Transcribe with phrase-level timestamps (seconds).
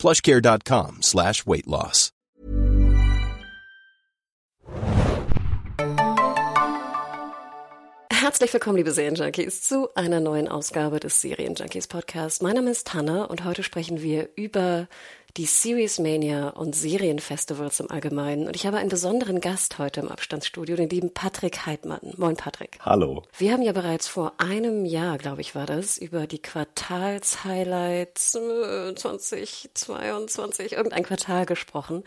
[0.00, 2.10] plushcare.com slash weight loss.
[8.12, 12.42] Herzlich willkommen, liebe Serienjunkies, zu einer neuen Ausgabe des Serienjunkies Podcast.
[12.42, 14.88] Mein Name ist Tanne und heute sprechen wir über
[15.36, 18.46] die Series Mania und Serienfestivals im Allgemeinen.
[18.46, 22.00] Und ich habe einen besonderen Gast heute im Abstandsstudio, den lieben Patrick Heidmann.
[22.16, 22.78] Moin, Patrick.
[22.80, 23.22] Hallo.
[23.38, 30.72] Wir haben ja bereits vor einem Jahr, glaube ich, war das, über die Quartalshighlights 2022,
[30.72, 32.02] irgendein Quartal gesprochen.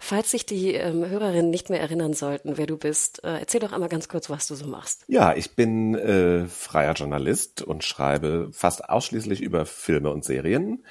[0.00, 3.72] Falls sich die ähm, Hörerinnen nicht mehr erinnern sollten, wer du bist, äh, erzähl doch
[3.72, 5.04] einmal ganz kurz, was du so machst.
[5.06, 10.84] Ja, ich bin äh, freier Journalist und schreibe fast ausschließlich über Filme und Serien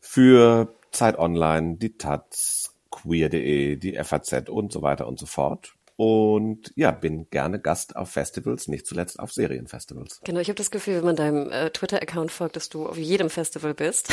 [0.00, 5.74] für Zeit Online, die Taz, queer.de, die FAZ und so weiter und so fort.
[6.02, 10.20] Und ja, bin gerne Gast auf Festivals, nicht zuletzt auf Serienfestivals.
[10.24, 13.28] Genau, ich habe das Gefühl, wenn man deinem äh, Twitter-Account folgt, dass du auf jedem
[13.28, 14.08] Festival bist.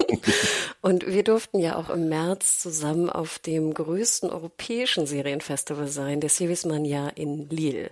[0.82, 6.28] und wir durften ja auch im März zusammen auf dem größten europäischen Serienfestival sein, der
[6.28, 7.90] Series Mania in Lille.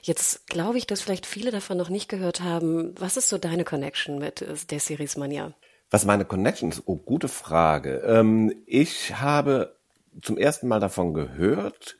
[0.00, 2.94] Jetzt glaube ich, dass vielleicht viele davon noch nicht gehört haben.
[2.98, 5.52] Was ist so deine Connection mit äh, der Series Mania?
[5.94, 6.82] Was meine Connection ist?
[6.86, 7.98] Oh, gute Frage.
[7.98, 9.76] Ähm, ich habe
[10.22, 11.98] zum ersten Mal davon gehört,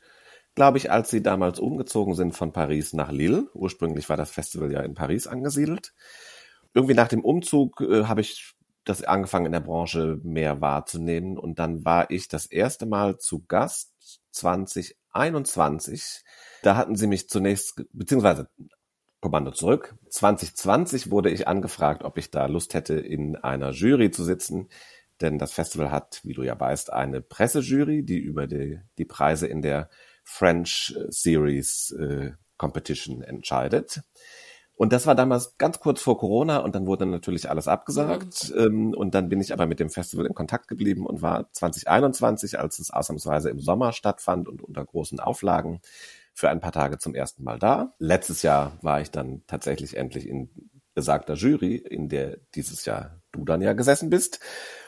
[0.53, 3.47] glaube ich, als sie damals umgezogen sind von Paris nach Lille.
[3.53, 5.93] Ursprünglich war das Festival ja in Paris angesiedelt.
[6.73, 11.57] Irgendwie nach dem Umzug äh, habe ich das angefangen in der Branche mehr wahrzunehmen und
[11.57, 16.21] dann war ich das erste Mal zu Gast 2021.
[16.63, 18.49] Da hatten sie mich zunächst, beziehungsweise
[19.25, 19.95] Kommando zurück.
[20.09, 24.69] 2020 wurde ich angefragt, ob ich da Lust hätte, in einer Jury zu sitzen.
[25.19, 29.47] Denn das Festival hat, wie du ja weißt, eine Pressejury, die über die, die Preise
[29.47, 29.89] in der
[30.23, 34.03] French Series äh, Competition entscheidet.
[34.75, 38.53] Und das war damals ganz kurz vor Corona und dann wurde natürlich alles abgesagt.
[38.55, 38.93] Mhm.
[38.93, 42.77] Und dann bin ich aber mit dem Festival in Kontakt geblieben und war 2021, als
[42.77, 45.81] es ausnahmsweise im Sommer stattfand und unter großen Auflagen,
[46.35, 47.93] für ein paar Tage zum ersten Mal da.
[47.97, 53.45] Letztes Jahr war ich dann tatsächlich endlich in besagter Jury, in der dieses Jahr du
[53.45, 54.39] dann ja gesessen bist.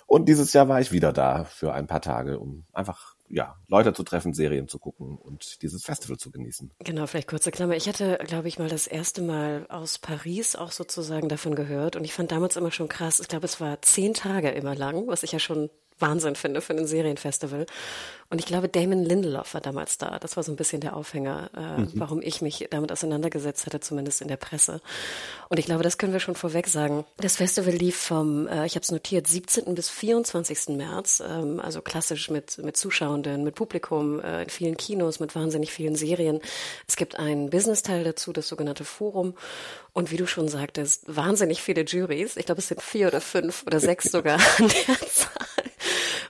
[0.06, 3.94] Und dieses Jahr war ich wieder da für ein paar Tage, um einfach ja, Leute
[3.94, 6.72] zu treffen, Serien zu gucken und dieses Festival zu genießen.
[6.80, 7.76] Genau, vielleicht kurze Klammer.
[7.76, 12.06] Ich hatte, glaube ich, mal das erste Mal aus Paris auch sozusagen davon gehört und
[12.06, 13.20] ich fand damals immer schon krass.
[13.20, 15.70] Ich glaube, es war zehn Tage immer lang, was ich ja schon
[16.00, 17.66] Wahnsinn finde für ein Serienfestival.
[18.30, 20.20] Und ich glaube, Damon Lindelof war damals da.
[20.20, 21.92] Das war so ein bisschen der Aufhänger, äh, mhm.
[21.94, 24.82] warum ich mich damit auseinandergesetzt hatte, zumindest in der Presse.
[25.48, 27.06] Und ich glaube, das können wir schon vorweg sagen.
[27.18, 29.74] Das Festival lief vom, äh, ich habe es notiert, 17.
[29.76, 30.76] bis 24.
[30.76, 35.72] März, ähm, also klassisch mit, mit Zuschauenden, mit Publikum, äh, in vielen Kinos, mit wahnsinnig
[35.72, 36.42] vielen Serien.
[36.86, 39.36] Es gibt einen Business-Teil dazu, das sogenannte Forum.
[39.94, 42.36] Und wie du schon sagtest, wahnsinnig viele Juries.
[42.36, 44.96] Ich glaube, es sind vier oder fünf oder sechs sogar an der.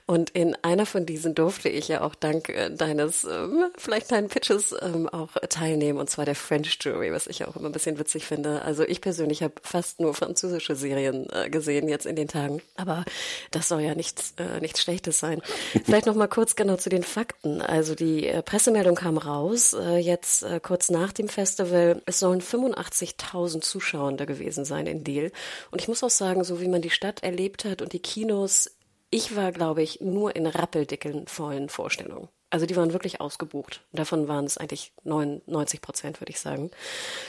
[0.08, 4.28] Und in einer von diesen durfte ich ja auch dank äh, deines, ähm, vielleicht deinen
[4.28, 7.72] Pitches ähm, auch teilnehmen, und zwar der French Jury, was ich ja auch immer ein
[7.72, 8.62] bisschen witzig finde.
[8.62, 13.04] Also ich persönlich habe fast nur französische Serien äh, gesehen jetzt in den Tagen, aber
[13.50, 15.42] das soll ja nichts, äh, nichts Schlechtes sein.
[15.84, 17.60] Vielleicht noch mal kurz genau zu den Fakten.
[17.60, 22.00] Also die äh, Pressemeldung kam raus, äh, jetzt äh, kurz nach dem Festival.
[22.06, 25.30] Es sollen 85.000 Zuschauer gewesen sein in Deal.
[25.70, 28.70] Und ich muss auch sagen, so wie man die Stadt erlebt hat und die Kinos,
[29.10, 32.28] ich war, glaube ich, nur in rappeldicken vollen Vorstellungen.
[32.50, 33.82] Also die waren wirklich ausgebucht.
[33.92, 36.70] Davon waren es eigentlich 99 Prozent, würde ich sagen.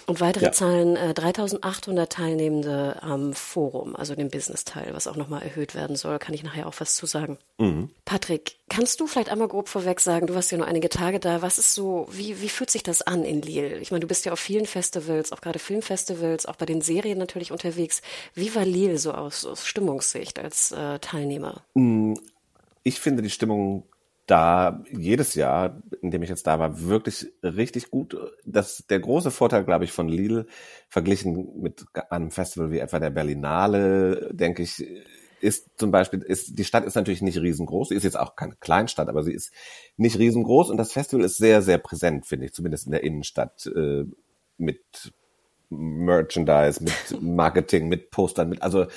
[0.05, 0.51] Und weitere ja.
[0.53, 6.19] Zahlen, äh, 3800 Teilnehmende am Forum, also dem Business-Teil, was auch nochmal erhöht werden soll,
[6.19, 7.37] kann ich nachher auch was zu sagen.
[7.57, 7.89] Mhm.
[8.05, 11.41] Patrick, kannst du vielleicht einmal grob vorweg sagen, du warst ja nur einige Tage da,
[11.41, 13.77] was ist so, wie, wie fühlt sich das an in Lille?
[13.79, 17.17] Ich meine, du bist ja auf vielen Festivals, auch gerade Filmfestivals, auch bei den Serien
[17.17, 18.01] natürlich unterwegs.
[18.35, 21.63] Wie war Lille so aus, aus Stimmungssicht als äh, Teilnehmer?
[21.73, 22.13] Mm,
[22.83, 23.83] ich finde die Stimmung
[24.29, 28.15] da jedes Jahr, in dem ich jetzt da war, wirklich richtig gut.
[28.45, 30.45] Das der große Vorteil, glaube ich, von Lidl
[30.87, 34.85] verglichen mit einem Festival wie etwa der Berlinale, denke ich,
[35.41, 38.55] ist zum Beispiel, ist, die Stadt ist natürlich nicht riesengroß, sie ist jetzt auch keine
[38.59, 39.51] Kleinstadt, aber sie ist
[39.97, 43.65] nicht riesengroß und das Festival ist sehr, sehr präsent, finde ich, zumindest in der Innenstadt,
[43.67, 44.03] äh,
[44.57, 45.13] mit
[45.69, 48.87] Merchandise, mit Marketing, mit Postern, mit, also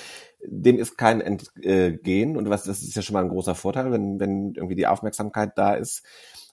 [0.44, 4.18] dem ist kein Entgehen und was, das ist ja schon mal ein großer Vorteil, wenn,
[4.20, 6.04] wenn irgendwie die Aufmerksamkeit da ist.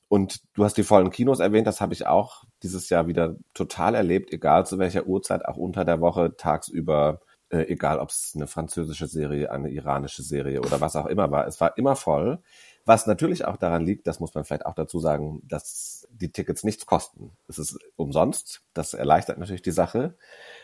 [0.07, 3.93] Und du hast die vollen Kinos erwähnt, das habe ich auch dieses Jahr wieder total
[3.93, 8.47] erlebt, egal zu welcher Uhrzeit, auch unter der Woche, tagsüber, äh, egal ob es eine
[8.47, 11.47] französische Serie, eine iranische Serie oder was auch immer war.
[11.47, 12.39] Es war immer voll.
[12.85, 16.63] Was natürlich auch daran liegt, das muss man vielleicht auch dazu sagen, dass die Tickets
[16.63, 17.31] nichts kosten.
[17.47, 18.61] Es ist umsonst.
[18.73, 20.15] Das erleichtert natürlich die Sache.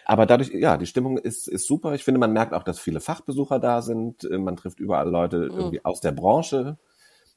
[0.06, 1.94] Aber dadurch, ja, die Stimmung ist, ist super.
[1.94, 4.24] Ich finde, man merkt auch, dass viele Fachbesucher da sind.
[4.24, 5.57] Äh, man trifft überall Leute mhm.
[5.57, 6.78] irgendwie aus der Branche.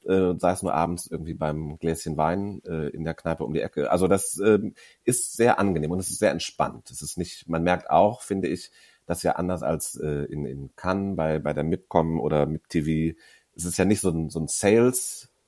[0.05, 3.61] Äh, sei es nur abends irgendwie beim Gläschen Wein äh, in der Kneipe um die
[3.61, 3.91] Ecke.
[3.91, 4.59] Also das äh,
[5.03, 6.89] ist sehr angenehm und es ist sehr entspannt.
[6.91, 8.71] Es ist nicht, man merkt auch, finde ich,
[9.05, 13.17] dass ja anders als in, in Cannes bei, bei der MIPCOM oder MIP-TV
[13.59, 14.47] es ist ja nicht so ein, so ein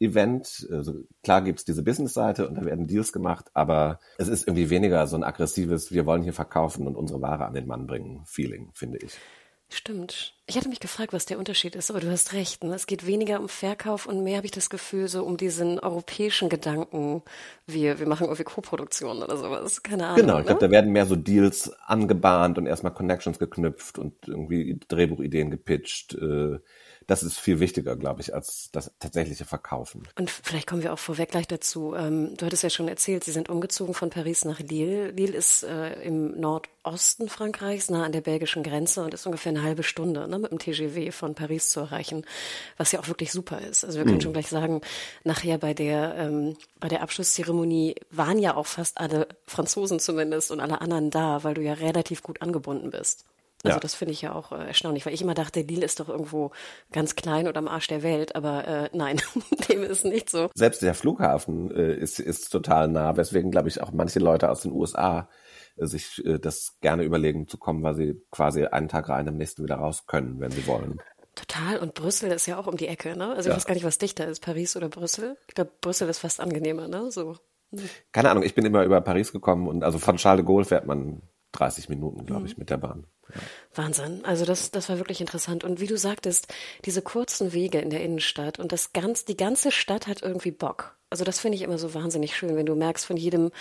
[0.01, 0.67] Sales-Event.
[0.71, 5.05] Also klar gibt's diese Business-Seite und da werden Deals gemacht, aber es ist irgendwie weniger
[5.07, 8.71] so ein aggressives, wir wollen hier verkaufen und unsere Ware an den Mann bringen, Feeling,
[8.73, 9.17] finde ich.
[9.73, 10.33] Stimmt.
[10.47, 12.61] Ich hatte mich gefragt, was der Unterschied ist, aber du hast recht.
[12.61, 12.75] Ne?
[12.75, 16.49] Es geht weniger um Verkauf und mehr habe ich das Gefühl, so um diesen europäischen
[16.49, 17.23] Gedanken,
[17.67, 19.81] wir, wir machen irgendwie Co-Produktionen oder sowas.
[19.81, 20.17] Keine Ahnung.
[20.17, 20.67] Genau, ich glaube, ne?
[20.67, 26.15] da werden mehr so Deals angebahnt und erstmal Connections geknüpft und irgendwie Drehbuchideen gepitcht.
[26.15, 26.59] Äh,
[27.07, 30.07] das ist viel wichtiger, glaube ich, als das tatsächliche Verkaufen.
[30.17, 31.93] Und vielleicht kommen wir auch vorweg gleich dazu.
[31.95, 35.11] Ähm, du hattest ja schon erzählt, Sie sind umgezogen von Paris nach Lille.
[35.11, 39.63] Lille ist äh, im Nordosten Frankreichs, nah an der belgischen Grenze und ist ungefähr eine
[39.63, 42.25] halbe Stunde ne, mit dem TGV von Paris zu erreichen,
[42.77, 43.83] was ja auch wirklich super ist.
[43.83, 44.21] Also wir können mhm.
[44.21, 44.81] schon gleich sagen,
[45.23, 50.59] nachher bei der, ähm, bei der Abschlusszeremonie waren ja auch fast alle Franzosen zumindest und
[50.59, 53.25] alle anderen da, weil du ja relativ gut angebunden bist.
[53.63, 53.79] Also ja.
[53.79, 56.51] das finde ich ja auch äh, erstaunlich, weil ich immer dachte, Lille ist doch irgendwo
[56.91, 59.21] ganz klein und am Arsch der Welt, aber äh, nein,
[59.69, 60.49] dem ist nicht so.
[60.55, 64.61] Selbst der Flughafen äh, ist, ist total nah, weswegen, glaube ich, auch manche Leute aus
[64.61, 65.29] den USA
[65.77, 69.37] äh, sich äh, das gerne überlegen zu kommen, weil sie quasi einen Tag rein, am
[69.37, 70.99] nächsten wieder raus können, wenn sie wollen.
[71.35, 71.77] Total.
[71.77, 73.29] Und Brüssel ist ja auch um die Ecke, ne?
[73.29, 73.55] Also ich ja.
[73.55, 75.37] weiß gar nicht, was dichter ist, Paris oder Brüssel.
[75.47, 77.09] Ich glaube, Brüssel ist fast angenehmer, ne?
[77.09, 77.37] So.
[78.11, 80.85] Keine Ahnung, ich bin immer über Paris gekommen und also von Charles de Gaulle fährt
[80.85, 81.21] man
[81.53, 82.61] 30 Minuten, glaube ich, mhm.
[82.61, 83.05] mit der Bahn.
[83.29, 83.41] Ja.
[83.75, 84.25] Wahnsinn.
[84.25, 85.63] Also das, das war wirklich interessant.
[85.63, 86.53] Und wie du sagtest,
[86.85, 90.97] diese kurzen Wege in der Innenstadt und das ganz, die ganze Stadt hat irgendwie Bock.
[91.09, 93.51] Also das finde ich immer so wahnsinnig schön, wenn du merkst, von jedem,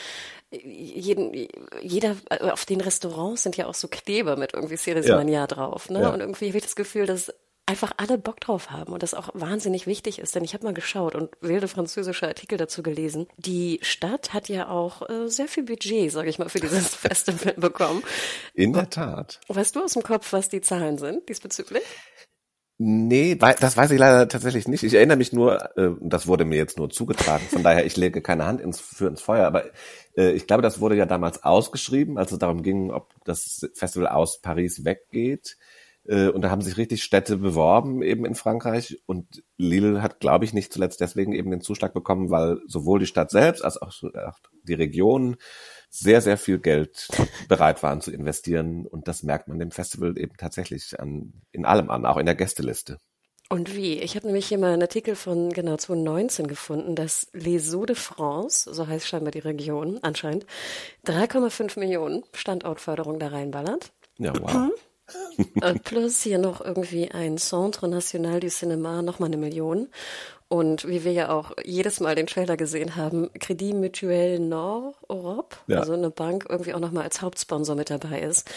[0.50, 1.48] jeden,
[1.82, 5.46] jeder, auf den Restaurants sind ja auch so Kleber mit irgendwie Ceres ja.
[5.46, 5.90] drauf.
[5.90, 6.02] Ne?
[6.02, 6.10] Ja.
[6.10, 7.32] Und irgendwie habe ich das Gefühl, dass
[7.70, 10.34] einfach alle Bock drauf haben und das auch wahnsinnig wichtig ist.
[10.34, 13.28] Denn ich habe mal geschaut und wilde französische Artikel dazu gelesen.
[13.36, 17.54] Die Stadt hat ja auch äh, sehr viel Budget, sage ich mal, für dieses Festival
[17.56, 18.02] bekommen.
[18.54, 19.40] In der Tat.
[19.48, 21.84] Weißt du aus dem Kopf, was die Zahlen sind diesbezüglich?
[22.82, 24.82] Nee, das weiß ich leider tatsächlich nicht.
[24.82, 28.22] Ich erinnere mich nur, äh, das wurde mir jetzt nur zugetragen, von daher ich lege
[28.22, 29.66] keine Hand ins, für ins Feuer, aber
[30.16, 34.08] äh, ich glaube, das wurde ja damals ausgeschrieben, als es darum ging, ob das Festival
[34.08, 35.58] aus Paris weggeht.
[36.06, 39.02] Äh, und da haben sich richtig Städte beworben eben in Frankreich.
[39.06, 43.06] Und Lille hat, glaube ich, nicht zuletzt deswegen eben den Zuschlag bekommen, weil sowohl die
[43.06, 43.92] Stadt selbst als auch
[44.64, 45.36] die Region
[45.90, 47.08] sehr, sehr viel Geld
[47.48, 48.86] bereit waren zu investieren.
[48.86, 52.34] Und das merkt man dem Festival eben tatsächlich an, in allem an, auch in der
[52.34, 52.98] Gästeliste.
[53.52, 53.98] Und wie?
[53.98, 57.96] Ich habe nämlich hier mal einen Artikel von genau 2019 gefunden, dass Les Eaux de
[57.96, 60.46] France, so heißt scheinbar die Region anscheinend,
[61.04, 63.90] 3,5 Millionen Standortförderung da reinballert.
[64.18, 64.70] Ja, wow.
[65.84, 69.88] Plus hier noch irgendwie ein Centre National du Cinéma, nochmal eine Million.
[70.52, 75.54] Und wie wir ja auch jedes Mal den Trailer gesehen haben, Credit Mutuel Nord Europe,
[75.68, 75.78] ja.
[75.78, 78.50] also eine Bank irgendwie auch nochmal als Hauptsponsor mit dabei ist.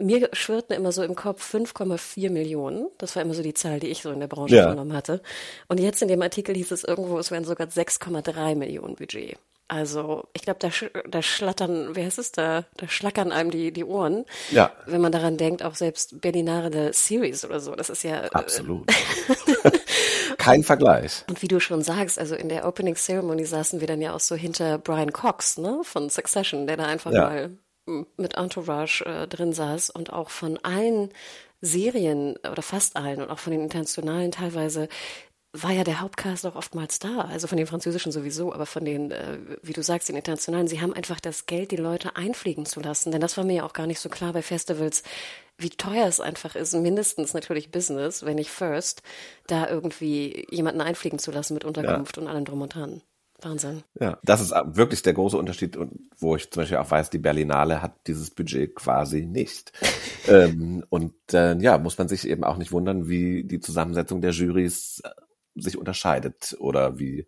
[0.00, 2.88] Mir schwirrten immer so im Kopf 5,4 Millionen.
[2.98, 4.68] Das war immer so die Zahl, die ich so in der Branche ja.
[4.68, 5.22] genommen hatte.
[5.68, 9.38] Und jetzt in dem Artikel hieß es irgendwo, es wären sogar 6,3 Millionen Budget.
[9.68, 13.72] Also ich glaube, da, sch da schlattern, wie heißt es, da, da schlackern einem die,
[13.72, 14.24] die Ohren.
[14.50, 14.72] Ja.
[14.86, 18.24] Wenn man daran denkt, auch selbst Berlinare der Series oder so, das ist ja...
[18.24, 18.92] Äh, Absolut.
[20.38, 21.24] Kein Vergleich.
[21.28, 24.20] Und wie du schon sagst, also in der Opening Ceremony saßen wir dann ja auch
[24.20, 27.22] so hinter Brian Cox, ne, von Succession, der da einfach ja.
[27.22, 27.50] mal
[28.16, 31.10] mit Entourage äh, drin saß und auch von allen
[31.60, 34.88] Serien oder fast allen und auch von den internationalen teilweise
[35.62, 39.10] war ja der Hauptcast auch oftmals da, also von den französischen sowieso, aber von den,
[39.10, 42.80] äh, wie du sagst, den internationalen, sie haben einfach das Geld, die Leute einfliegen zu
[42.80, 45.02] lassen, denn das war mir ja auch gar nicht so klar bei Festivals,
[45.58, 49.02] wie teuer es einfach ist, mindestens natürlich Business, wenn nicht First,
[49.46, 52.22] da irgendwie jemanden einfliegen zu lassen mit Unterkunft ja.
[52.22, 53.02] und allem drum und dran.
[53.42, 53.82] Wahnsinn.
[54.00, 57.18] Ja, das ist wirklich der große Unterschied und wo ich zum Beispiel auch weiß, die
[57.18, 59.72] Berlinale hat dieses Budget quasi nicht.
[60.28, 64.30] ähm, und äh, ja, muss man sich eben auch nicht wundern, wie die Zusammensetzung der
[64.30, 65.02] Jurys
[65.56, 67.26] sich unterscheidet oder wie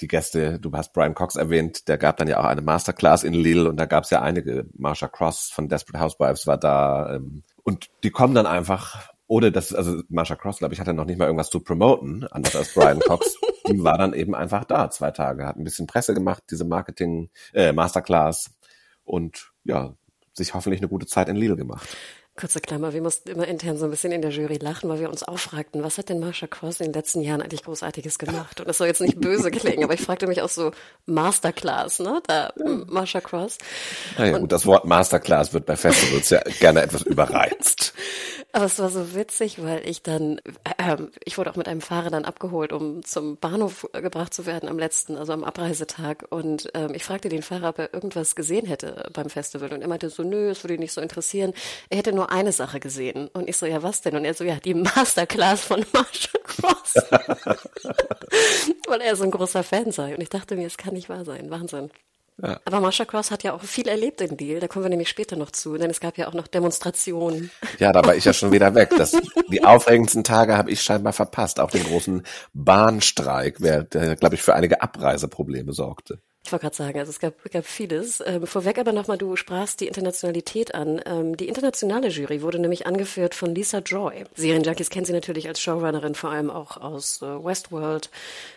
[0.00, 3.34] die Gäste, du hast Brian Cox erwähnt, der gab dann ja auch eine Masterclass in
[3.34, 4.66] Lille und da gab es ja einige.
[4.74, 9.74] Marsha Cross von Desperate Housewives war da ähm, und die kommen dann einfach ohne dass,
[9.74, 12.98] also Marsha Cross, glaube ich, hatte noch nicht mal irgendwas zu promoten, anders als Brian
[12.98, 13.36] Cox.
[13.68, 17.28] die war dann eben einfach da, zwei Tage, hat ein bisschen Presse gemacht, diese Marketing,
[17.52, 18.50] äh, Masterclass
[19.04, 19.94] und ja,
[20.32, 21.86] sich hoffentlich eine gute Zeit in Lille gemacht.
[22.38, 25.10] Kurze Klammer, wir mussten immer intern so ein bisschen in der Jury lachen, weil wir
[25.10, 28.60] uns auch fragten, was hat denn Marsha Cross in den letzten Jahren eigentlich Großartiges gemacht?
[28.60, 30.70] Und das soll jetzt nicht böse klingen, aber ich fragte mich auch so,
[31.06, 32.22] Masterclass, ne?
[32.28, 32.52] Da,
[32.86, 33.58] Marsha Cross.
[34.16, 37.92] Naja, gut, das Wort Masterclass wird bei Festivals ja gerne etwas überreizt.
[38.52, 40.40] Aber es war so witzig, weil ich dann,
[40.78, 44.68] äh, ich wurde auch mit einem Fahrer dann abgeholt, um zum Bahnhof gebracht zu werden
[44.68, 46.24] am letzten, also am Abreisetag.
[46.30, 49.72] Und ähm, ich fragte den Fahrer, ob er irgendwas gesehen hätte beim Festival.
[49.72, 51.52] Und er meinte so, nö, es würde ihn nicht so interessieren.
[51.90, 53.28] Er hätte nur eine Sache gesehen.
[53.28, 54.16] Und ich so, ja, was denn?
[54.16, 56.94] Und er so, ja, die Masterclass von Marshall Cross.
[58.88, 60.14] weil er so ein großer Fan sei.
[60.14, 61.50] Und ich dachte mir, es kann nicht wahr sein.
[61.50, 61.90] Wahnsinn.
[62.40, 62.60] Ja.
[62.64, 64.60] Aber Marsha Cross hat ja auch viel erlebt in Deal.
[64.60, 67.50] Da kommen wir nämlich später noch zu, denn es gab ja auch noch Demonstrationen.
[67.78, 68.90] Ja, da war ich ja schon wieder weg.
[68.96, 69.16] Das,
[69.50, 71.58] die aufregendsten Tage habe ich scheinbar verpasst.
[71.58, 76.20] Auch den großen Bahnstreik, der, der glaube ich, für einige Abreiseprobleme sorgte.
[76.48, 78.22] Ich wollte gerade sagen, also es gab, gab vieles.
[78.24, 80.98] Ähm, vorweg aber nochmal, du sprachst die Internationalität an.
[81.04, 84.24] Ähm, die internationale Jury wurde nämlich angeführt von Lisa Joy.
[84.34, 88.08] Serienjunkies kennen sie natürlich als Showrunnerin, vor allem auch aus äh, Westworld.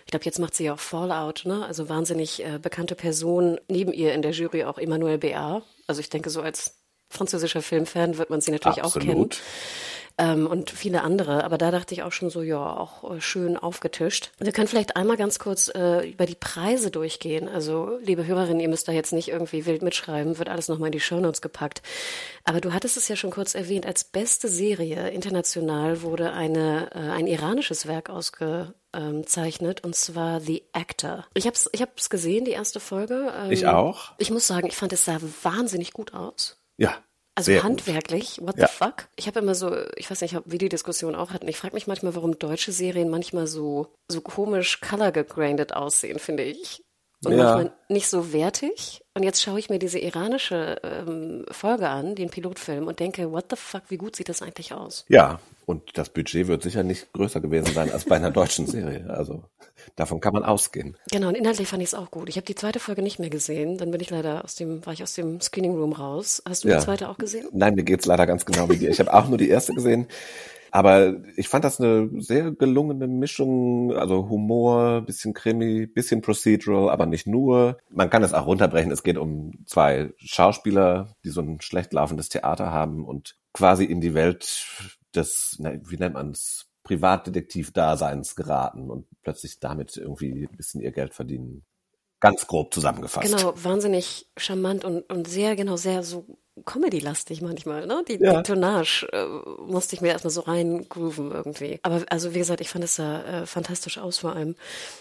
[0.05, 1.65] Ich glaube, jetzt macht sie ja auch Fallout, ne?
[1.65, 3.59] Also wahnsinnig äh, bekannte Person.
[3.67, 5.61] Neben ihr in der Jury auch Emmanuel Béat.
[5.85, 6.77] Also ich denke, so als
[7.09, 9.05] französischer Filmfan wird man sie natürlich Absolut.
[9.05, 9.29] auch kennen
[10.17, 11.43] ähm, und viele andere.
[11.43, 14.31] Aber da dachte ich auch schon so, ja, auch äh, schön aufgetischt.
[14.39, 17.47] Wir können vielleicht einmal ganz kurz äh, über die Preise durchgehen.
[17.47, 20.93] Also, liebe Hörerinnen, ihr müsst da jetzt nicht irgendwie wild mitschreiben, wird alles nochmal in
[20.93, 21.81] die Shownotes gepackt.
[22.43, 26.99] Aber du hattest es ja schon kurz erwähnt, als beste Serie international wurde eine, äh,
[26.99, 31.25] ein iranisches Werk ausgezeichnet und zwar The Actor.
[31.33, 33.31] Ich habe es ich hab's gesehen, die erste Folge.
[33.37, 34.13] Ähm, ich auch.
[34.17, 36.57] Ich muss sagen, ich fand es sah wahnsinnig gut aus.
[36.77, 36.95] Ja,
[37.35, 38.67] also Sehr handwerklich, what ja.
[38.67, 39.07] the fuck?
[39.15, 41.47] Ich habe immer so, ich weiß nicht, wie die Diskussion auch hatten.
[41.47, 46.43] Ich frage mich manchmal, warum deutsche Serien manchmal so so komisch color gegrandet aussehen, finde
[46.43, 46.83] ich.
[47.23, 47.43] Und ja.
[47.43, 49.03] manchmal nicht so wertig.
[49.13, 53.45] Und jetzt schaue ich mir diese iranische ähm, Folge an, den Pilotfilm, und denke, what
[53.49, 55.05] the fuck, wie gut sieht das eigentlich aus?
[55.07, 59.07] Ja, und das Budget wird sicher nicht größer gewesen sein als bei einer deutschen Serie.
[59.09, 59.43] Also
[59.95, 60.97] davon kann man ausgehen.
[61.11, 62.27] Genau, und inhaltlich fand ich es auch gut.
[62.27, 63.77] Ich habe die zweite Folge nicht mehr gesehen.
[63.77, 66.41] Dann bin ich leider aus dem, war ich aus dem Screening Room raus.
[66.47, 66.77] Hast du ja.
[66.77, 67.47] die zweite auch gesehen?
[67.51, 68.89] Nein, mir geht's leider ganz genau wie dir.
[68.89, 70.07] Ich habe auch nur die erste gesehen.
[70.71, 77.05] Aber ich fand das eine sehr gelungene Mischung, also Humor, bisschen Krimi, bisschen Procedural, aber
[77.05, 77.77] nicht nur.
[77.89, 78.91] Man kann es auch runterbrechen.
[78.91, 83.99] Es geht um zwei Schauspieler, die so ein schlecht laufendes Theater haben und quasi in
[83.99, 84.65] die Welt
[85.13, 91.13] des, wie nennt man es, Privatdetektiv-Daseins geraten und plötzlich damit irgendwie ein bisschen ihr Geld
[91.13, 91.63] verdienen.
[92.19, 93.35] Ganz grob zusammengefasst.
[93.35, 98.03] Genau, wahnsinnig charmant und, und sehr, genau, sehr so Comedy-lastig manchmal, ne?
[98.07, 98.37] Die, ja.
[98.37, 99.25] die Tonnage äh,
[99.71, 101.79] musste ich mir erstmal so reingrooven irgendwie.
[101.83, 104.55] Aber also wie gesagt, ich fand es da äh, fantastisch aus vor allem.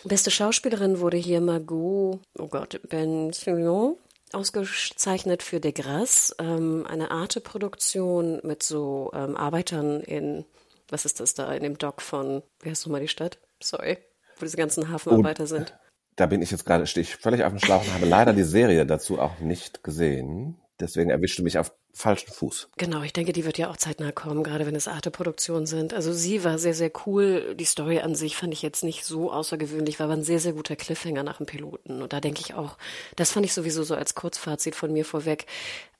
[0.05, 3.97] Beste Schauspielerin wurde hier Margot, oh Gott, Ben Signon
[4.33, 10.45] ausgezeichnet für De Grasse, ähm, eine Arte-Produktion mit so ähm, Arbeitern in,
[10.89, 13.39] was ist das da, in dem Dock von, wie heißt nochmal die Stadt?
[13.63, 13.99] Sorry,
[14.37, 15.77] wo diese ganzen Hafenarbeiter oh, sind.
[16.17, 18.45] Da bin ich jetzt gerade, stehe ich völlig auf dem Schlauch und habe leider die
[18.45, 20.61] Serie dazu auch nicht gesehen.
[20.81, 22.69] Deswegen erwischte mich auf falschen Fuß.
[22.79, 25.93] Genau, ich denke, die wird ja auch zeitnah kommen, gerade wenn es Arte-Produktionen sind.
[25.93, 27.55] Also sie war sehr, sehr cool.
[27.55, 30.53] Die Story an sich fand ich jetzt nicht so außergewöhnlich, war aber ein sehr, sehr
[30.53, 32.03] guter Cliffhanger nach dem Piloten.
[32.03, 32.79] Und da denke ich auch,
[33.17, 35.47] das fand ich sowieso so als Kurzfazit von mir vorweg.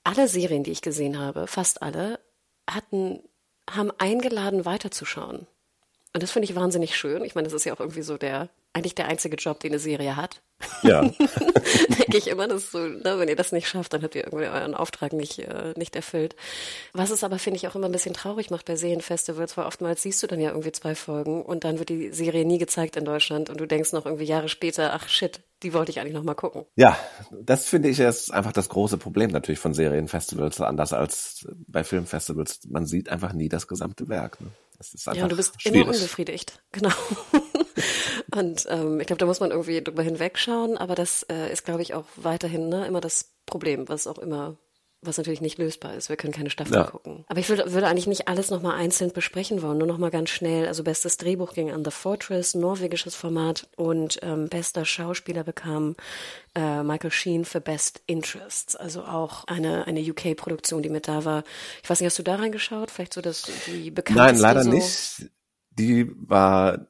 [0.05, 2.19] Alle Serien, die ich gesehen habe, fast alle,
[2.69, 3.21] hatten,
[3.69, 5.47] haben eingeladen, weiterzuschauen.
[6.13, 7.25] Und das finde ich wahnsinnig schön.
[7.25, 9.79] Ich meine, das ist ja auch irgendwie so der eigentlich der einzige Job, den eine
[9.79, 10.43] Serie hat.
[10.83, 11.03] Ja.
[11.99, 14.47] Denke ich immer, dass so, ne, wenn ihr das nicht schafft, dann habt ihr irgendwie
[14.47, 16.37] euren Auftrag nicht, äh, nicht erfüllt.
[16.93, 20.03] Was es aber, finde ich, auch immer ein bisschen traurig macht bei Serienfestivals, weil oftmals
[20.03, 23.05] siehst du dann ja irgendwie zwei Folgen und dann wird die Serie nie gezeigt in
[23.05, 26.23] Deutschland und du denkst noch irgendwie Jahre später, ach shit, die wollte ich eigentlich noch
[26.23, 26.65] mal gucken.
[26.77, 26.97] Ja,
[27.31, 32.61] das finde ich ist einfach das große Problem natürlich von Serienfestivals, anders als bei Filmfestivals.
[32.69, 34.41] Man sieht einfach nie das gesamte Werk.
[34.41, 34.49] Ne?
[34.79, 35.83] Das ist einfach ja, du bist schwierig.
[35.83, 36.63] immer unbefriedigt.
[36.73, 36.93] Genau.
[38.35, 41.83] Und ähm, ich glaube, da muss man irgendwie drüber hinwegschauen, aber das äh, ist, glaube
[41.83, 44.57] ich, auch weiterhin ne, immer das Problem, was auch immer
[45.03, 46.11] was natürlich nicht lösbar ist.
[46.11, 46.85] Wir können keine Staffel ja.
[46.85, 47.25] gucken.
[47.29, 50.67] Aber ich würde, würde eigentlich nicht alles nochmal einzeln besprechen wollen, nur nochmal ganz schnell.
[50.67, 55.97] Also bestes Drehbuch ging an The Fortress, norwegisches Format und ähm, bester Schauspieler bekam
[56.55, 61.45] äh, Michael Sheen für Best Interests, also auch eine, eine UK-Produktion, die mit da war.
[61.83, 62.91] Ich weiß nicht, hast du da reingeschaut?
[62.91, 64.33] Vielleicht so das, die bekannteste?
[64.33, 64.71] Nein, leider so?
[64.71, 65.31] nicht.
[65.71, 66.87] Die war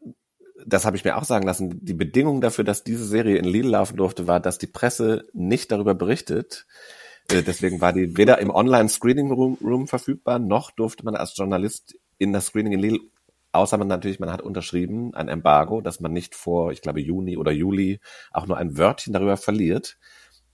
[0.66, 3.70] das habe ich mir auch sagen lassen, die Bedingung dafür, dass diese Serie in Lidl
[3.70, 6.66] laufen durfte, war, dass die Presse nicht darüber berichtet.
[7.30, 12.32] Äh, deswegen war die weder im Online-Screening-Room Room verfügbar, noch durfte man als Journalist in
[12.32, 13.00] das Screening in Lidl
[13.52, 17.36] Außer man natürlich, man hat unterschrieben ein Embargo, dass man nicht vor, ich glaube, Juni
[17.36, 17.98] oder Juli
[18.30, 19.98] auch nur ein Wörtchen darüber verliert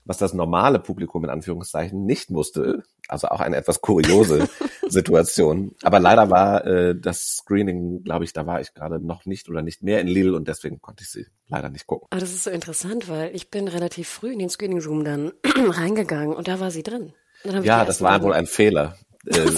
[0.07, 2.83] was das normale Publikum in Anführungszeichen nicht musste.
[3.07, 4.47] Also auch eine etwas kuriose
[4.87, 5.75] Situation.
[5.83, 9.61] Aber leider war äh, das Screening, glaube ich, da war ich gerade noch nicht oder
[9.61, 12.07] nicht mehr in Lille und deswegen konnte ich sie leider nicht gucken.
[12.09, 15.33] Aber das ist so interessant, weil ich bin relativ früh in den Screening Room dann
[15.45, 17.13] reingegangen und da war sie drin.
[17.43, 18.97] Ja, das war wohl ein Fehler.
[19.25, 19.51] Äh,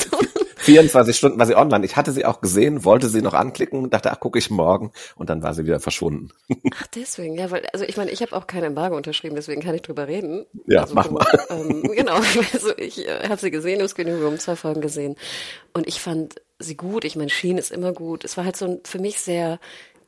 [0.74, 1.86] 24 Stunden war sie online.
[1.86, 4.92] Ich hatte sie auch gesehen, wollte sie noch anklicken und dachte, ach, gucke ich morgen.
[5.16, 6.30] Und dann war sie wieder verschwunden.
[6.76, 9.76] Ach, deswegen, ja, weil, also ich meine, ich habe auch kein Embargo unterschrieben, deswegen kann
[9.76, 10.46] ich drüber reden.
[10.68, 11.26] Ja, also, mach mal.
[11.50, 12.16] Ähm, genau,
[12.54, 15.16] also ich äh, habe sie gesehen im Screening Room, zwei Folgen gesehen.
[15.74, 17.06] Und ich fand sie gut.
[17.06, 18.24] Ich meine, Sheen ist immer gut.
[18.24, 19.60] Es war halt so ein für mich sehr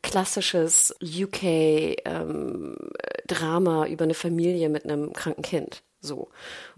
[0.03, 2.75] klassisches UK-Drama
[3.86, 5.82] ähm, über eine Familie mit einem kranken Kind.
[6.00, 6.30] So.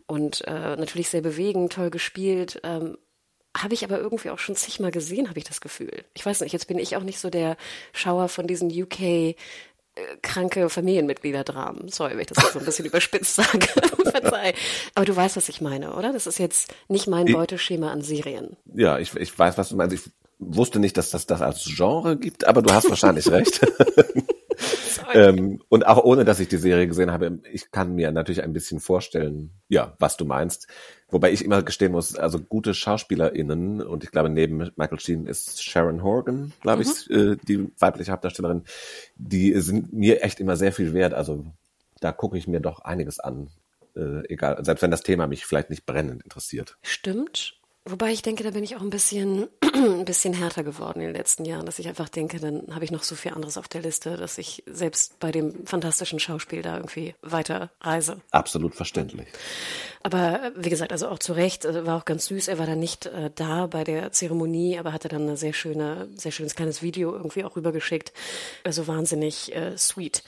[0.06, 2.98] Und äh, natürlich sehr bewegend, toll gespielt, ähm,
[3.58, 6.04] habe ich aber irgendwie auch schon zigmal gesehen, habe ich das Gefühl.
[6.14, 7.58] Ich weiß nicht, jetzt bin ich auch nicht so der
[7.92, 9.36] Schauer von diesen UK äh,
[10.24, 11.90] kranke Familienmitglieder-Dramen.
[11.90, 13.60] Sorry, wenn ich das jetzt so ein bisschen überspitzt sage.
[14.12, 14.54] Verzeih.
[14.96, 16.12] Aber du weißt, was ich meine, oder?
[16.12, 18.58] Das ist jetzt nicht mein Beuteschema an Serien.
[18.74, 19.94] Ja, ich, ich weiß, was du meinst.
[19.94, 23.62] Ich wusste nicht, dass das das als Genre gibt, aber du hast wahrscheinlich recht.
[25.14, 28.54] ähm, und auch ohne, dass ich die Serie gesehen habe, ich kann mir natürlich ein
[28.54, 30.68] bisschen vorstellen, ja, was du meinst.
[31.10, 35.64] Wobei ich immer gestehen muss, also gute SchauspielerInnen, und ich glaube, neben Michael Sheen ist
[35.64, 36.92] Sharon Horgan, glaube mhm.
[36.92, 38.64] ich, äh, die weibliche Hauptdarstellerin,
[39.16, 41.14] die sind mir echt immer sehr viel wert.
[41.14, 41.46] Also
[42.00, 43.50] da gucke ich mir doch einiges an.
[43.96, 46.78] Äh, egal, selbst wenn das Thema mich vielleicht nicht brennend interessiert.
[46.82, 47.60] Stimmt.
[47.86, 51.16] Wobei ich denke, da bin ich auch ein bisschen, ein bisschen härter geworden in den
[51.16, 53.82] letzten Jahren, dass ich einfach denke, dann habe ich noch so viel anderes auf der
[53.82, 58.22] Liste, dass ich selbst bei dem fantastischen Schauspiel da irgendwie weiter reise.
[58.32, 59.28] Absolut verständlich.
[60.02, 62.48] Aber wie gesagt, also auch zu Recht, also war auch ganz süß.
[62.48, 66.08] Er war dann nicht äh, da bei der Zeremonie, aber hatte dann ein sehr schöne,
[66.16, 68.14] sehr schönes kleines Video irgendwie auch rübergeschickt.
[68.64, 70.24] Also wahnsinnig äh, sweet.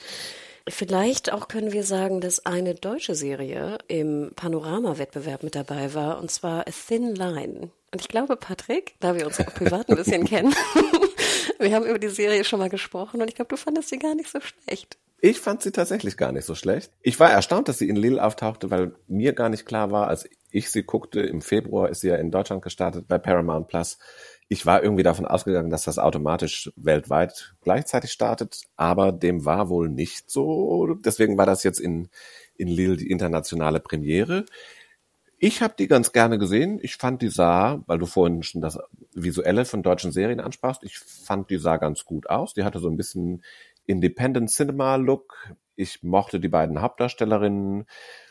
[0.68, 6.30] Vielleicht auch können wir sagen, dass eine deutsche Serie im Panorama-Wettbewerb mit dabei war, und
[6.30, 7.70] zwar A Thin Line.
[7.92, 10.52] Und ich glaube, Patrick, da wir uns auch privat ein bisschen kennen,
[11.60, 14.16] wir haben über die Serie schon mal gesprochen und ich glaube, du fandest sie gar
[14.16, 14.98] nicht so schlecht.
[15.20, 16.92] Ich fand sie tatsächlich gar nicht so schlecht.
[17.00, 20.28] Ich war erstaunt, dass sie in Lille auftauchte, weil mir gar nicht klar war, als
[20.50, 23.98] ich sie guckte, im Februar ist sie ja in Deutschland gestartet bei Paramount Plus,
[24.48, 29.88] ich war irgendwie davon ausgegangen, dass das automatisch weltweit gleichzeitig startet, aber dem war wohl
[29.88, 30.94] nicht so.
[30.94, 32.08] Deswegen war das jetzt in,
[32.56, 34.44] in Lille die internationale Premiere.
[35.38, 36.78] Ich habe die ganz gerne gesehen.
[36.80, 38.78] Ich fand die sah, weil du vorhin schon das
[39.12, 42.54] Visuelle von deutschen Serien ansprachst, ich fand die sah ganz gut aus.
[42.54, 43.42] Die hatte so ein bisschen
[43.84, 45.54] Independent Cinema Look.
[45.74, 47.86] Ich mochte die beiden Hauptdarstellerinnen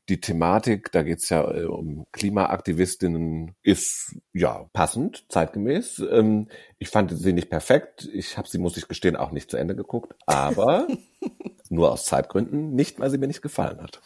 [0.09, 6.03] die Thematik, da geht's ja äh, um Klimaaktivistinnen, ist ja passend, zeitgemäß.
[6.09, 8.07] Ähm, ich fand sie nicht perfekt.
[8.13, 10.87] Ich habe sie, muss ich gestehen, auch nicht zu Ende geguckt, aber
[11.69, 14.01] nur aus Zeitgründen, nicht weil sie mir nicht gefallen hat.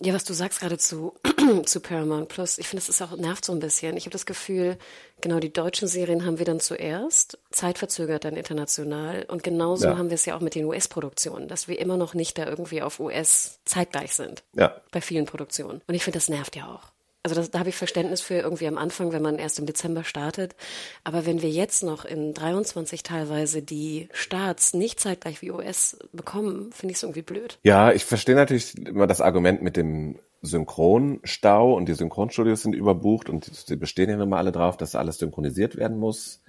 [0.00, 1.14] Ja, was du sagst gerade zu,
[1.64, 3.96] zu Paramount Plus, ich finde, es ist auch nervt so ein bisschen.
[3.96, 4.78] Ich habe das Gefühl,
[5.20, 9.24] genau die deutschen Serien haben wir dann zuerst, zeitverzögert dann international.
[9.28, 9.98] Und genauso ja.
[9.98, 12.82] haben wir es ja auch mit den US-Produktionen, dass wir immer noch nicht da irgendwie
[12.82, 14.42] auf US zeitgleich sind.
[14.54, 14.80] Ja.
[14.90, 15.82] Bei vielen Produktionen.
[15.86, 16.95] Und ich finde, das nervt ja auch.
[17.26, 20.04] Also das, da habe ich Verständnis für irgendwie am Anfang, wenn man erst im Dezember
[20.04, 20.54] startet.
[21.02, 26.70] Aber wenn wir jetzt noch in 23 teilweise die Starts nicht zeitgleich wie US bekommen,
[26.70, 27.58] finde ich es irgendwie blöd.
[27.64, 33.28] Ja, ich verstehe natürlich immer das Argument mit dem Synchronstau und die Synchronstudios sind überbucht
[33.28, 36.44] und sie bestehen ja immer alle drauf, dass alles synchronisiert werden muss.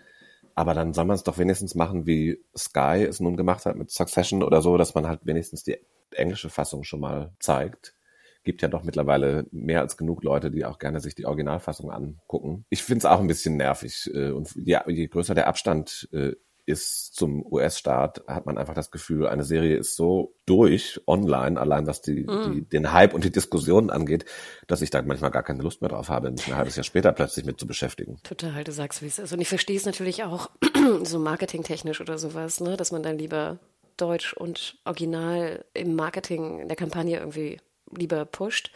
[0.54, 3.90] Aber dann soll man es doch wenigstens machen, wie Sky es nun gemacht hat mit
[3.90, 5.80] Succession oder so, dass man halt wenigstens die
[6.12, 7.96] englische Fassung schon mal zeigt
[8.48, 12.66] gibt ja doch mittlerweile mehr als genug Leute, die auch gerne sich die Originalfassung angucken.
[12.70, 14.10] Ich finde es auch ein bisschen nervig.
[14.14, 16.32] Äh, und je, je größer der Abstand äh,
[16.66, 21.88] ist zum US-Staat, hat man einfach das Gefühl, eine Serie ist so durch online, allein
[21.88, 22.52] was die, mm.
[22.52, 24.26] die, den Hype und die Diskussionen angeht,
[24.68, 27.12] dass ich da manchmal gar keine Lust mehr drauf habe, mich ein halbes Jahr später
[27.12, 28.18] plötzlich mit zu beschäftigen.
[28.24, 29.34] Total, du sagst, wie es ist.
[29.34, 30.50] Und ich verstehe es natürlich auch
[31.04, 33.60] so marketingtechnisch oder sowas, ne, dass man dann lieber
[33.98, 37.60] Deutsch und Original im Marketing, in der Kampagne irgendwie
[37.96, 38.72] lieber pusht.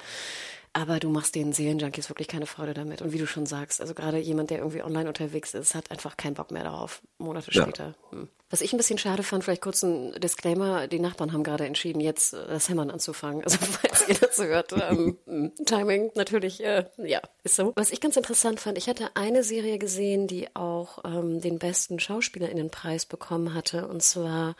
[0.73, 3.01] Aber du machst den Seelenjunkies wirklich keine Freude damit.
[3.01, 6.15] Und wie du schon sagst, also gerade jemand, der irgendwie online unterwegs ist, hat einfach
[6.15, 7.63] keinen Bock mehr darauf, Monate ja.
[7.63, 7.95] später.
[8.11, 8.29] Hm.
[8.51, 12.01] Was ich ein bisschen schade fand, vielleicht kurz ein Disclaimer, die Nachbarn haben gerade entschieden,
[12.01, 13.43] jetzt äh, das Hämmern anzufangen.
[13.51, 17.73] Also falls ihr dazu hört, ähm, hm, Timing natürlich, äh, ja, ist so.
[17.75, 21.99] Was ich ganz interessant fand, ich hatte eine Serie gesehen, die auch ähm, den besten
[21.99, 24.55] Schauspielerinnenpreis bekommen hatte, und zwar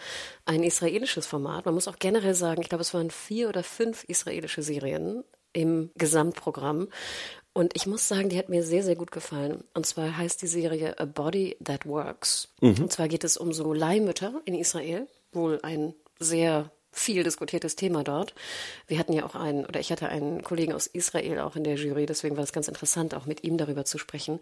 [0.46, 1.66] ein israelisches Format.
[1.66, 5.92] Man muss auch generell sagen, ich glaube, es waren vier oder fünf israelische Serien im
[5.96, 6.88] Gesamtprogramm.
[7.54, 9.64] Und ich muss sagen, die hat mir sehr, sehr gut gefallen.
[9.74, 12.48] Und zwar heißt die Serie A Body That Works.
[12.62, 12.84] Mhm.
[12.84, 18.04] Und zwar geht es um so Leihmütter in Israel, wohl ein sehr viel diskutiertes Thema
[18.04, 18.34] dort.
[18.88, 21.76] Wir hatten ja auch einen, oder ich hatte einen Kollegen aus Israel auch in der
[21.76, 24.40] Jury, deswegen war es ganz interessant, auch mit ihm darüber zu sprechen.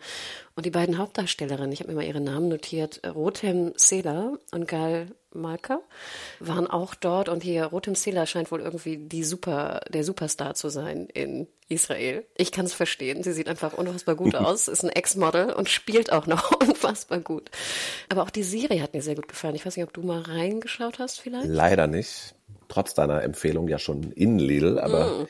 [0.56, 5.08] Und die beiden Hauptdarstellerinnen, ich habe mir mal ihre Namen notiert, Rotem Sela und Gal
[5.34, 5.82] Malka,
[6.40, 10.70] waren auch dort und hier Rotem Sela scheint wohl irgendwie die Super, der Superstar zu
[10.70, 12.26] sein in Israel.
[12.36, 13.24] Ich kann es verstehen.
[13.24, 17.50] Sie sieht einfach unfassbar gut aus, ist ein Ex-Model und spielt auch noch unfassbar gut.
[18.10, 19.56] Aber auch die Serie hat mir sehr gut gefallen.
[19.56, 21.48] Ich weiß nicht, ob du mal reingeschaut hast vielleicht?
[21.48, 22.36] Leider nicht
[22.70, 25.28] trotz deiner Empfehlung ja schon in Lidl, aber mm.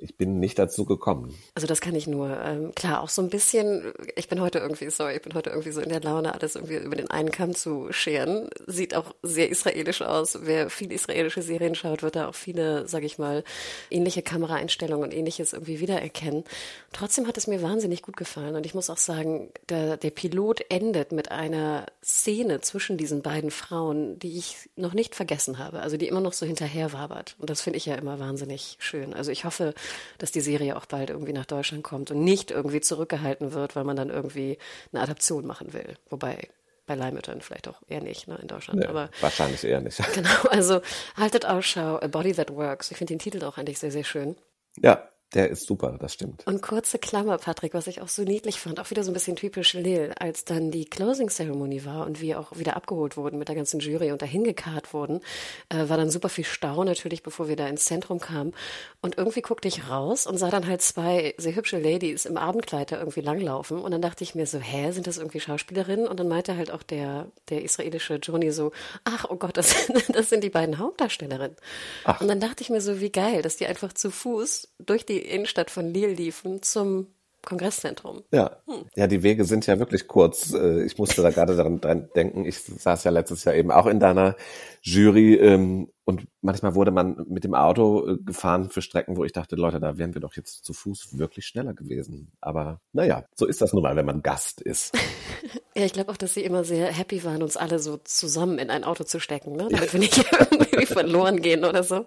[0.00, 1.34] Ich bin nicht dazu gekommen.
[1.54, 2.38] Also das kann ich nur.
[2.40, 5.72] Ähm, klar, auch so ein bisschen, ich bin heute irgendwie, sorry, ich bin heute irgendwie
[5.72, 8.48] so in der Laune, alles irgendwie über den einen Kamm zu scheren.
[8.66, 10.38] Sieht auch sehr israelisch aus.
[10.42, 13.44] Wer viele israelische Serien schaut, wird da auch viele, sage ich mal,
[13.90, 16.44] ähnliche Kameraeinstellungen und ähnliches irgendwie wiedererkennen.
[16.92, 18.54] Trotzdem hat es mir wahnsinnig gut gefallen.
[18.54, 23.50] Und ich muss auch sagen, der, der Pilot endet mit einer Szene zwischen diesen beiden
[23.50, 25.80] Frauen, die ich noch nicht vergessen habe.
[25.80, 27.36] Also die immer noch so hinterher wabert.
[27.38, 29.14] Und das finde ich ja immer wahnsinnig schön.
[29.14, 29.74] Also ich hoffe,
[30.18, 33.84] dass die Serie auch bald irgendwie nach Deutschland kommt und nicht irgendwie zurückgehalten wird, weil
[33.84, 34.58] man dann irgendwie
[34.92, 35.96] eine Adaption machen will.
[36.08, 36.48] Wobei
[36.86, 38.80] bei Leihmüttern vielleicht auch eher nicht, ne, in Deutschland.
[38.80, 40.00] Nee, aber wahrscheinlich eher nicht.
[40.14, 40.80] Genau, also
[41.16, 42.90] haltet Ausschau, A Body That Works.
[42.90, 44.36] Ich finde den Titel auch eigentlich sehr, sehr schön.
[44.80, 46.46] Ja, der ist super, das stimmt.
[46.46, 49.36] Und kurze Klammer, Patrick, was ich auch so niedlich fand, auch wieder so ein bisschen
[49.36, 53.48] typisch Lil, als dann die Closing Ceremony war und wir auch wieder abgeholt wurden mit
[53.48, 55.20] der ganzen Jury und dahin gekarrt wurden,
[55.68, 58.54] äh, war dann super viel Stau natürlich, bevor wir da ins Zentrum kamen.
[59.02, 62.90] Und irgendwie guckte ich raus und sah dann halt zwei sehr hübsche Ladies im Abendkleid
[62.92, 63.80] da irgendwie langlaufen.
[63.80, 66.08] Und dann dachte ich mir so, hä, sind das irgendwie Schauspielerinnen?
[66.08, 68.72] Und dann meinte halt auch der, der israelische Johnny so,
[69.04, 69.74] ach, oh Gott, das,
[70.08, 71.56] das sind die beiden Hauptdarstellerinnen.
[72.04, 72.20] Ach.
[72.22, 75.17] Und dann dachte ich mir so, wie geil, dass die einfach zu Fuß durch die
[75.18, 77.08] Innenstadt von Lille liefen zum
[77.42, 78.24] Kongresszentrum.
[78.32, 78.58] Ja.
[78.66, 78.84] Hm.
[78.96, 80.52] ja, die Wege sind ja wirklich kurz.
[80.52, 81.80] Äh, ich musste da gerade daran
[82.14, 82.44] denken.
[82.44, 84.36] Ich saß ja letztes Jahr eben auch in deiner
[84.82, 89.32] Jury ähm, und manchmal wurde man mit dem Auto äh, gefahren für Strecken, wo ich
[89.32, 92.32] dachte, Leute, da wären wir doch jetzt zu Fuß wirklich schneller gewesen.
[92.40, 94.94] Aber naja, so ist das nun mal, wenn man Gast ist.
[95.76, 98.70] ja, ich glaube auch, dass sie immer sehr happy waren, uns alle so zusammen in
[98.70, 99.68] ein Auto zu stecken, ne?
[99.70, 100.16] damit wir nicht
[100.50, 102.06] irgendwie verloren gehen oder so.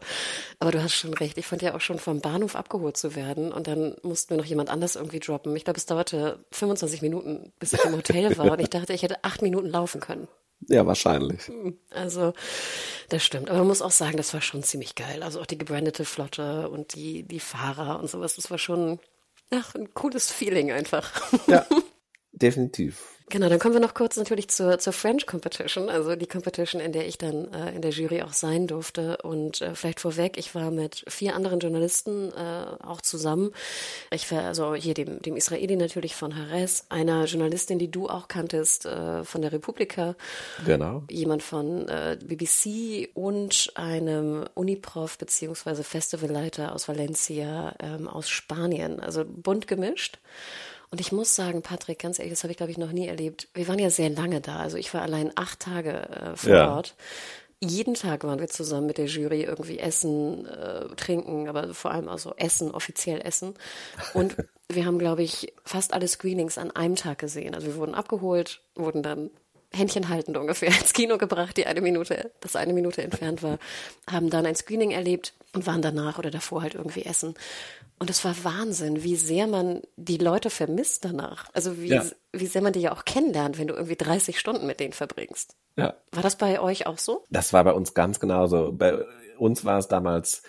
[0.58, 1.38] Aber du hast schon recht.
[1.38, 4.46] Ich fand ja auch schon vom Bahnhof abgeholt zu werden und dann mussten wir noch
[4.46, 5.56] jemand anders irgendwie droppen.
[5.56, 9.04] Ich glaube, es dauerte 25 Minuten, bis ich im Hotel war und ich dachte, ich
[9.04, 10.28] hätte acht Minuten laufen können.
[10.68, 11.52] Ja, wahrscheinlich.
[11.90, 12.34] Also,
[13.10, 13.50] das stimmt.
[13.50, 15.24] Aber man muss auch sagen, das war schon ziemlich geil.
[15.24, 19.00] Also auch die gebrandete Flotte und die, die Fahrer und sowas, das war schon
[19.52, 21.12] ach, ein cooles Feeling einfach.
[21.48, 21.66] Ja,
[22.32, 23.22] definitiv.
[23.32, 26.92] Genau, dann kommen wir noch kurz natürlich zur, zur French Competition, also die Competition, in
[26.92, 29.20] der ich dann äh, in der Jury auch sein durfte.
[29.24, 33.54] Und äh, vielleicht vorweg, ich war mit vier anderen Journalisten äh, auch zusammen.
[34.12, 38.28] Ich war also hier dem, dem Israeli natürlich von Hares, einer Journalistin, die du auch
[38.28, 40.16] kanntest, äh, von der Republika.
[40.66, 41.04] Genau.
[41.10, 49.00] Jemand von äh, BBC und einem Uniprof beziehungsweise Festivalleiter aus Valencia ähm, aus Spanien.
[49.00, 50.20] Also bunt gemischt.
[50.92, 53.48] Und ich muss sagen, Patrick, ganz ehrlich, das habe ich, glaube ich, noch nie erlebt.
[53.54, 54.58] Wir waren ja sehr lange da.
[54.58, 56.76] Also ich war allein acht Tage äh, vor ja.
[56.76, 56.96] Ort.
[57.64, 62.10] Jeden Tag waren wir zusammen mit der Jury irgendwie essen, äh, trinken, aber vor allem
[62.10, 63.54] also essen, offiziell essen.
[64.14, 64.36] Und
[64.70, 67.56] wir haben, glaube ich, fast alle Screenings an einem Tag gesehen.
[67.56, 69.30] Also wir wurden abgeholt, wurden dann
[69.74, 73.60] händchenhaltend ungefähr ins Kino gebracht, die eine Minute, das eine Minute entfernt war,
[74.10, 77.36] haben dann ein Screening erlebt und waren danach oder davor halt irgendwie essen.
[78.02, 81.52] Und es war Wahnsinn, wie sehr man die Leute vermisst danach.
[81.54, 82.04] Also wie, ja.
[82.34, 85.56] wie sehr man die ja auch kennenlernt, wenn du irgendwie 30 Stunden mit denen verbringst.
[85.76, 85.94] Ja.
[86.12, 87.28] War das bei euch auch so?
[87.30, 88.72] Das war bei uns ganz genauso.
[88.72, 89.06] Bei
[89.38, 90.42] uns war es damals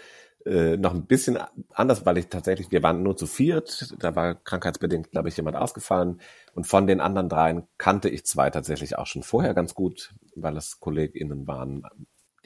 [0.47, 1.39] äh, noch ein bisschen
[1.75, 5.59] anders, weil ich tatsächlich, wir waren nur zu viert, da war krankheitsbedingt, glaube ich, jemand
[5.59, 6.23] ausgefallen.
[6.55, 10.57] Und von den anderen dreien kannte ich zwei tatsächlich auch schon vorher ganz gut, weil
[10.57, 11.83] es KollegInnen waren,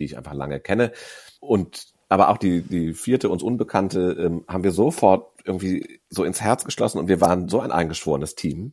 [0.00, 0.90] die ich einfach lange kenne.
[1.38, 6.40] Und aber auch die, die vierte, uns Unbekannte, ähm, haben wir sofort irgendwie so ins
[6.40, 8.72] Herz geschlossen und wir waren so ein eingeschworenes Team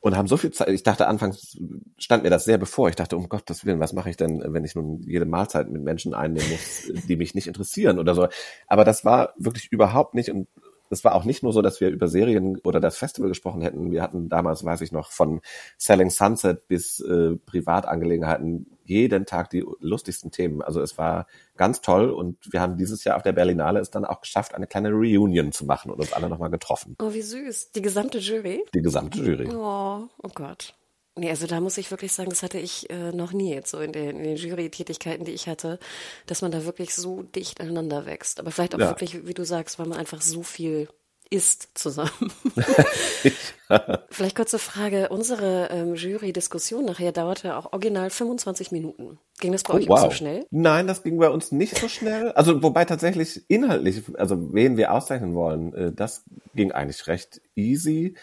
[0.00, 0.68] und haben so viel Zeit.
[0.68, 1.56] Ich dachte anfangs
[1.98, 2.90] stand mir das sehr bevor.
[2.90, 5.82] Ich dachte, um Gottes Willen, was mache ich denn, wenn ich nun jede Mahlzeit mit
[5.82, 8.28] Menschen einnehmen muss, die mich nicht interessieren oder so.
[8.66, 10.46] Aber das war wirklich überhaupt nicht und
[10.90, 13.90] es war auch nicht nur so, dass wir über Serien oder das Festival gesprochen hätten.
[13.90, 15.40] Wir hatten damals, weiß ich noch, von
[15.78, 20.62] Selling Sunset bis äh, Privatangelegenheiten jeden Tag die lustigsten Themen.
[20.62, 24.04] Also es war ganz toll und wir haben dieses Jahr auf der Berlinale es dann
[24.04, 26.96] auch geschafft, eine kleine Reunion zu machen und uns alle nochmal getroffen.
[27.00, 27.72] Oh, wie süß.
[27.72, 28.64] Die gesamte Jury?
[28.74, 29.48] Die gesamte Jury.
[29.48, 30.74] Oh, oh Gott.
[31.16, 33.78] Nee, also da muss ich wirklich sagen, das hatte ich äh, noch nie jetzt so
[33.78, 35.78] in den, in den Jury-Tätigkeiten, die ich hatte,
[36.26, 38.40] dass man da wirklich so dicht aneinander wächst.
[38.40, 38.88] Aber vielleicht auch ja.
[38.88, 40.88] wirklich, wie du sagst, weil man einfach so viel
[41.30, 42.32] isst zusammen.
[44.10, 45.08] Vielleicht kurze Frage.
[45.08, 49.18] Unsere ähm, Jury-Diskussion nachher dauerte auch original 25 Minuten.
[49.40, 50.00] Ging das bei oh, euch wow.
[50.00, 50.46] so schnell?
[50.50, 52.30] Nein, das ging bei uns nicht so schnell.
[52.32, 56.24] Also wobei tatsächlich inhaltlich, also wen wir auszeichnen wollen, äh, das
[56.54, 58.14] ging eigentlich recht easy.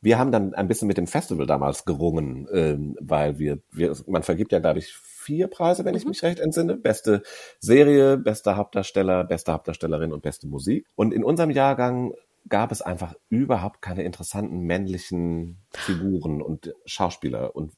[0.00, 4.22] Wir haben dann ein bisschen mit dem Festival damals gerungen, ähm, weil wir, wir, man
[4.22, 5.98] vergibt ja, glaube ich, vier Preise, wenn mhm.
[5.98, 6.76] ich mich recht entsinne.
[6.76, 7.22] Beste
[7.58, 10.86] Serie, bester Hauptdarsteller, beste Hauptdarstellerin und beste Musik.
[10.94, 12.14] Und in unserem Jahrgang
[12.48, 17.72] gab es einfach überhaupt keine interessanten männlichen Figuren und Schauspieler und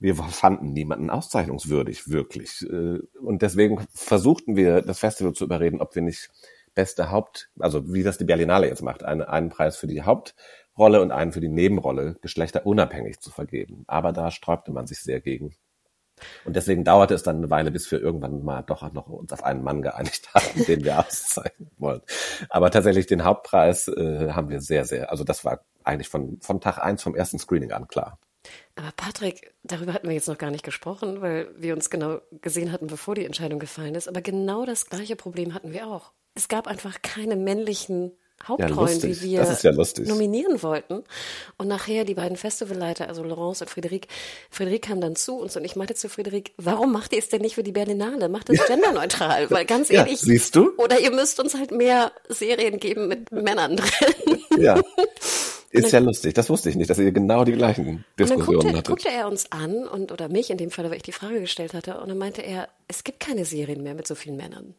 [0.00, 2.62] wir fanden niemanden auszeichnungswürdig, wirklich.
[2.62, 6.30] Äh, und deswegen versuchten wir, das Festival zu überreden, ob wir nicht
[6.74, 10.04] beste Haupt, also wie das die Berlinale jetzt macht, einen, einen Preis für die
[10.78, 13.82] Hauptrolle und einen für die Nebenrolle geschlechterunabhängig zu vergeben.
[13.88, 15.54] Aber da sträubte man sich sehr gegen.
[16.44, 19.42] Und deswegen dauerte es dann eine Weile, bis wir irgendwann mal doch noch uns auf
[19.42, 22.00] einen Mann geeinigt hatten, den wir auszeichnen wollen.
[22.48, 26.60] Aber tatsächlich den Hauptpreis äh, haben wir sehr, sehr, also das war eigentlich von, von
[26.60, 28.18] Tag eins vom ersten Screening an klar.
[28.76, 32.70] Aber Patrick, darüber hatten wir jetzt noch gar nicht gesprochen, weil wir uns genau gesehen
[32.70, 34.08] hatten, bevor die Entscheidung gefallen ist.
[34.08, 36.12] Aber genau das gleiche Problem hatten wir auch.
[36.34, 38.12] Es gab einfach keine männlichen
[38.46, 41.02] Hauptrollen, ja, die wir ja nominieren wollten.
[41.56, 44.08] Und nachher die beiden Festivalleiter, also Laurence und Friederik,
[44.50, 47.42] Friederik kam dann zu uns und ich meinte zu Friederik, warum macht ihr es denn
[47.42, 48.28] nicht für die Berlinale?
[48.28, 50.72] Macht es genderneutral, weil ganz ehrlich, ja, siehst du?
[50.76, 54.38] Oder ihr müsst uns halt mehr Serien geben mit Männern drin.
[54.58, 54.80] Ja.
[55.70, 58.86] Ist ja lustig, das wusste ich nicht, dass ihr genau die gleichen Diskussionen guckte, hattet.
[58.86, 61.74] guckte er uns an und oder mich in dem Fall, weil ich die Frage gestellt
[61.74, 64.74] hatte, und dann meinte er, es gibt keine Serien mehr mit so vielen Männern.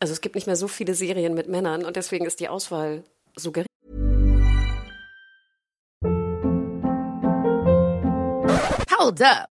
[0.00, 3.04] Also es gibt nicht mehr so viele Serien mit Männern und deswegen ist die Auswahl
[3.36, 3.66] so gering.
[8.98, 9.53] Hold up.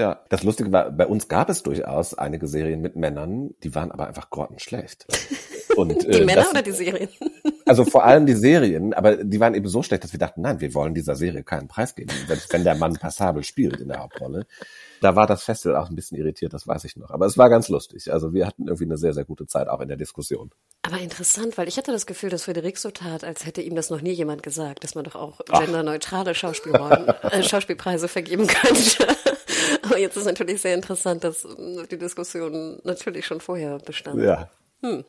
[0.00, 3.92] Ja, das Lustige war, bei uns gab es durchaus einige Serien mit Männern, die waren
[3.92, 5.06] aber einfach grottenschlecht.
[5.76, 7.10] Und, äh, die Männer das, oder die Serien?
[7.66, 10.60] Also vor allem die Serien, aber die waren eben so schlecht, dass wir dachten, nein,
[10.60, 12.10] wir wollen dieser Serie keinen Preis geben,
[12.48, 14.46] wenn der Mann passabel spielt in der Hauptrolle.
[15.00, 17.10] Da war das Festival auch ein bisschen irritiert, das weiß ich noch.
[17.10, 18.12] Aber es war ganz lustig.
[18.12, 20.50] Also wir hatten irgendwie eine sehr, sehr gute Zeit auch in der Diskussion.
[20.82, 23.90] Aber interessant, weil ich hatte das Gefühl, dass Frederik so tat, als hätte ihm das
[23.90, 29.06] noch nie jemand gesagt, dass man doch auch genderneutrale Schauspielrollen, äh, Schauspielpreise vergeben könnte.
[29.82, 31.46] Aber jetzt ist natürlich sehr interessant, dass
[31.90, 34.20] die Diskussion natürlich schon vorher bestand.
[34.20, 34.50] Ja,
[34.82, 35.04] hm.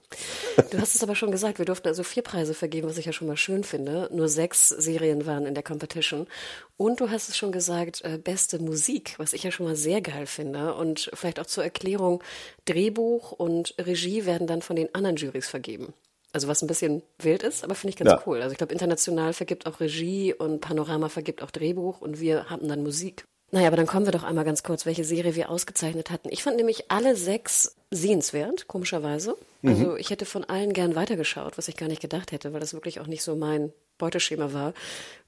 [0.69, 3.13] Du hast es aber schon gesagt, wir durften also vier Preise vergeben, was ich ja
[3.13, 4.09] schon mal schön finde.
[4.11, 6.27] Nur sechs Serien waren in der Competition.
[6.75, 10.01] Und du hast es schon gesagt, äh, beste Musik, was ich ja schon mal sehr
[10.01, 10.75] geil finde.
[10.75, 12.21] Und vielleicht auch zur Erklärung,
[12.65, 15.93] Drehbuch und Regie werden dann von den anderen Jurys vergeben.
[16.33, 18.23] Also was ein bisschen wild ist, aber finde ich ganz ja.
[18.25, 18.41] cool.
[18.41, 22.67] Also ich glaube, international vergibt auch Regie und Panorama vergibt auch Drehbuch und wir haben
[22.67, 23.25] dann Musik.
[23.51, 26.29] Naja, aber dann kommen wir doch einmal ganz kurz, welche Serie wir ausgezeichnet hatten.
[26.31, 29.35] Ich fand nämlich alle sechs sehenswert, komischerweise.
[29.63, 29.97] Also mhm.
[29.97, 33.01] ich hätte von allen gern weitergeschaut, was ich gar nicht gedacht hätte, weil das wirklich
[33.01, 34.73] auch nicht so mein Beuteschema war.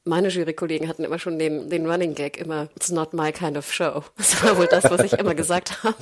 [0.05, 3.71] Meine Jurykollegen hatten immer schon den, den Running Gag immer, it's not my kind of
[3.71, 4.03] show.
[4.17, 5.97] Das war wohl das, was ich immer gesagt habe.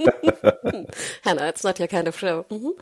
[1.24, 2.44] Hannah, it's not your kind of show.
[2.50, 2.72] Mhm.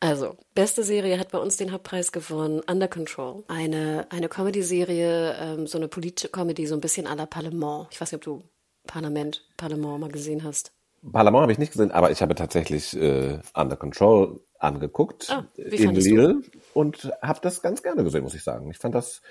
[0.00, 3.44] Also, beste Serie hat bei uns den Hauptpreis gewonnen, Under Control.
[3.48, 7.88] Eine, eine Comedy-Serie, ähm, so eine Polit-Comedy, so ein bisschen à la Parlement.
[7.90, 8.42] Ich weiß nicht, ob du
[8.86, 10.72] Parlament, Parlement mal gesehen hast.
[11.12, 15.94] Parlament habe ich nicht gesehen, aber ich habe tatsächlich äh, Under Control angeguckt ah, in
[15.94, 16.42] Lille
[16.74, 18.70] und habe das ganz gerne gesehen, muss ich sagen.
[18.70, 19.22] Ich fand das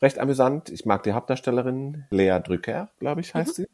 [0.00, 0.68] recht amüsant.
[0.70, 3.62] Ich mag die Hauptdarstellerin, Lea Drücker, glaube ich, heißt mhm.
[3.62, 3.68] sie.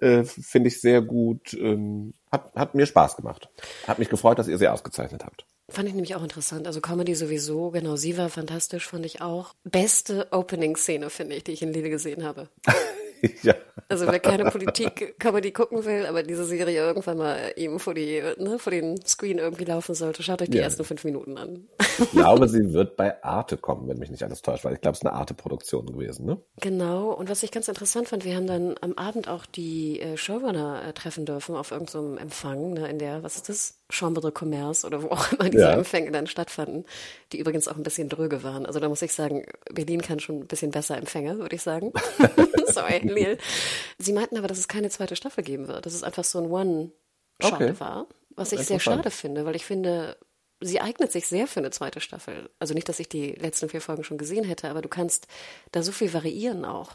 [0.00, 1.54] Äh, Finde ich sehr gut.
[1.54, 3.48] Ähm, hat, hat mir Spaß gemacht.
[3.86, 5.46] Hat mich gefreut, dass ihr sie ausgezeichnet habt.
[5.68, 6.66] Fand ich nämlich auch interessant.
[6.66, 9.54] Also Comedy sowieso, genau, sie war fantastisch, fand ich auch.
[9.62, 12.48] Beste Opening-Szene, finde ich, die ich in Lille gesehen habe.
[13.42, 13.54] ja.
[13.88, 18.58] Also wer keine Politik-Comedy gucken will, aber diese Serie irgendwann mal ihm vor, die, ne,
[18.58, 20.64] vor den Screen irgendwie laufen sollte, schaut euch die ja.
[20.64, 21.66] ersten fünf Minuten an.
[21.98, 24.94] Ich glaube, sie wird bei Arte kommen, wenn mich nicht alles täuscht, weil ich glaube,
[24.94, 26.26] es ist eine Arte-Produktion gewesen.
[26.26, 26.38] Ne?
[26.60, 30.16] Genau, und was ich ganz interessant fand, wir haben dann am Abend auch die äh,
[30.16, 33.80] Showrunner äh, treffen dürfen auf irgendeinem so Empfang, ne, in der, was ist das?
[33.90, 35.72] Chambre de Commerce oder wo auch immer diese ja.
[35.72, 36.84] Empfänge dann stattfanden,
[37.32, 38.66] die übrigens auch ein bisschen dröge waren.
[38.66, 41.92] Also da muss ich sagen, Berlin kann schon ein bisschen besser Empfänge, würde ich sagen.
[42.66, 43.38] Sorry, Lil.
[43.98, 46.50] Sie meinten aber, dass es keine zweite Staffel geben wird, dass es einfach so ein
[46.50, 47.74] One-Shot okay.
[47.78, 50.16] war, was ich sehr schade finde, weil ich finde,
[50.60, 52.50] sie eignet sich sehr für eine zweite Staffel.
[52.58, 55.26] Also nicht, dass ich die letzten vier Folgen schon gesehen hätte, aber du kannst
[55.72, 56.92] da so viel variieren auch.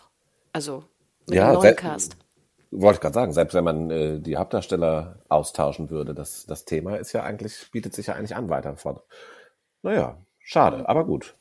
[0.54, 0.84] Also
[1.28, 2.18] mit ja, dem neuen Cast.
[2.72, 6.98] Wollte ich gerade sagen, selbst wenn man äh, die Hauptdarsteller austauschen würde, das, das Thema
[6.98, 9.04] ist ja eigentlich, bietet sich ja eigentlich an weiter vor.
[9.82, 11.36] Naja, schade, aber gut.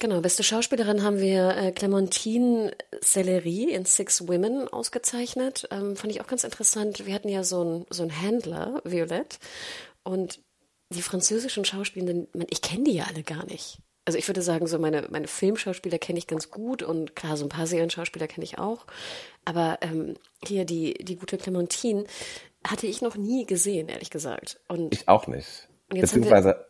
[0.00, 5.68] Genau, beste Schauspielerin haben wir äh, Clementine Sellerie in Six Women ausgezeichnet.
[5.70, 7.04] Ähm, fand ich auch ganz interessant.
[7.04, 9.36] Wir hatten ja so einen so einen Händler, Violette,
[10.02, 10.40] und
[10.88, 13.78] die französischen Schauspielenden, ich kenne die ja alle gar nicht.
[14.06, 17.44] Also ich würde sagen, so meine, meine Filmschauspieler kenne ich ganz gut und klar, so
[17.44, 18.86] ein paar Serienschauspieler kenne ich auch.
[19.44, 22.04] Aber ähm, hier die, die gute Clementine
[22.66, 24.60] hatte ich noch nie gesehen, ehrlich gesagt.
[24.66, 25.68] Und ich auch nicht.
[25.90, 26.66] Beziehungsweise,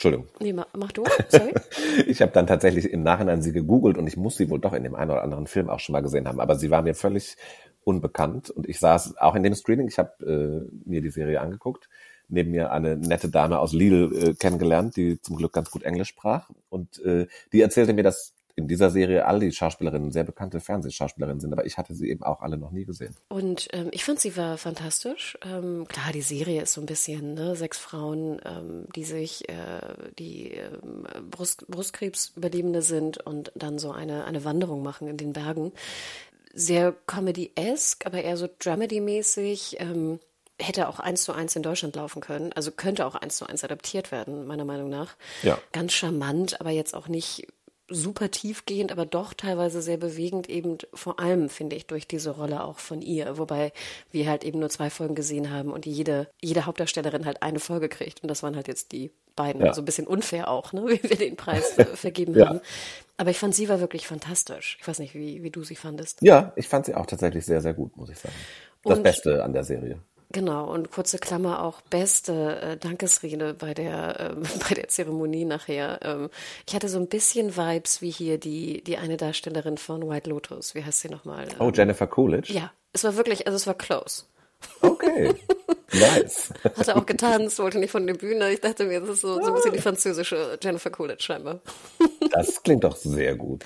[0.00, 0.28] Entschuldigung.
[0.40, 1.52] Nee, mach, du, sorry.
[2.06, 4.82] ich habe dann tatsächlich im Nachhinein sie gegoogelt und ich muss sie wohl doch in
[4.82, 6.40] dem einen oder anderen Film auch schon mal gesehen haben.
[6.40, 7.36] Aber sie war mir völlig
[7.84, 11.90] unbekannt und ich saß auch in dem Screening, ich habe äh, mir die Serie angeguckt
[12.30, 16.08] neben mir eine nette Dame aus Lidl äh, kennengelernt, die zum Glück ganz gut Englisch
[16.08, 16.48] sprach.
[16.68, 21.40] Und äh, die erzählte mir, dass in dieser Serie all die Schauspielerinnen sehr bekannte Fernsehschauspielerinnen
[21.40, 23.16] sind, aber ich hatte sie eben auch alle noch nie gesehen.
[23.28, 25.38] Und ähm, ich fand sie war fantastisch.
[25.44, 29.80] Ähm, klar, die Serie ist so ein bisschen ne, sechs Frauen, ähm, die sich äh,
[30.18, 30.70] die äh,
[31.30, 35.72] Brust, Brustkrebsüberlebende sind und dann so eine eine Wanderung machen in den Bergen.
[36.52, 39.76] Sehr Comedy-esque, aber eher so Dramedy-mäßig.
[39.78, 40.18] Ähm,
[40.62, 42.52] hätte auch eins zu eins in Deutschland laufen können.
[42.52, 45.16] Also könnte auch eins zu eins adaptiert werden, meiner Meinung nach.
[45.42, 45.58] Ja.
[45.72, 47.46] Ganz charmant, aber jetzt auch nicht
[47.90, 52.64] super tiefgehend, aber doch teilweise sehr bewegend, eben vor allem, finde ich, durch diese Rolle
[52.64, 53.36] auch von ihr.
[53.36, 53.72] Wobei
[54.10, 57.88] wir halt eben nur zwei Folgen gesehen haben und jede, jede Hauptdarstellerin halt eine Folge
[57.88, 58.22] kriegt.
[58.22, 59.60] Und das waren halt jetzt die beiden.
[59.60, 59.68] Ja.
[59.68, 62.48] Also ein bisschen unfair auch, ne, wie wir den Preis vergeben ja.
[62.48, 62.60] haben.
[63.16, 64.78] Aber ich fand sie war wirklich fantastisch.
[64.80, 66.22] Ich weiß nicht, wie, wie du sie fandest.
[66.22, 68.34] Ja, ich fand sie auch tatsächlich sehr, sehr gut, muss ich sagen.
[68.82, 70.00] Das und Beste an der Serie.
[70.32, 75.98] Genau, und kurze Klammer auch beste äh, Dankesrede bei der, ähm, bei der Zeremonie nachher.
[76.02, 76.30] Ähm,
[76.66, 80.74] ich hatte so ein bisschen Vibes wie hier die, die eine Darstellerin von White Lotus.
[80.74, 81.48] Wie heißt sie nochmal?
[81.58, 82.52] Oh, ähm, Jennifer Coolidge?
[82.52, 84.24] Ja, es war wirklich, also es war close.
[84.80, 85.34] Okay.
[85.92, 86.52] Nice.
[86.76, 88.52] Hatte auch getanzt, wollte nicht von der Bühne.
[88.52, 91.60] Ich dachte mir, das ist so, so ein bisschen die französische Jennifer Coolidge scheinbar.
[92.32, 93.64] Das klingt doch sehr gut.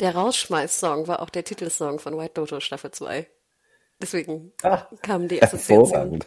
[0.00, 3.26] Der Rausschmeiß-Song war auch der Titelsong von White Lotus Staffel 2.
[4.02, 6.18] Deswegen ah, kam die Assoziation.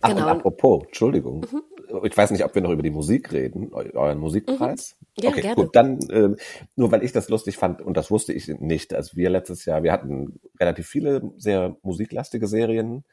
[0.00, 0.22] Ach, genau.
[0.22, 1.46] und apropos, Entschuldigung.
[1.52, 2.04] Mhm.
[2.04, 4.96] Ich weiß nicht, ob wir noch über die Musik reden, euren Musikpreis.
[4.98, 5.22] Mhm.
[5.22, 5.56] Ja, okay, gerne.
[5.56, 6.34] gut, dann äh,
[6.74, 9.82] nur weil ich das lustig fand und das wusste ich nicht, als wir letztes Jahr,
[9.82, 13.04] wir hatten relativ viele sehr musiklastige Serien.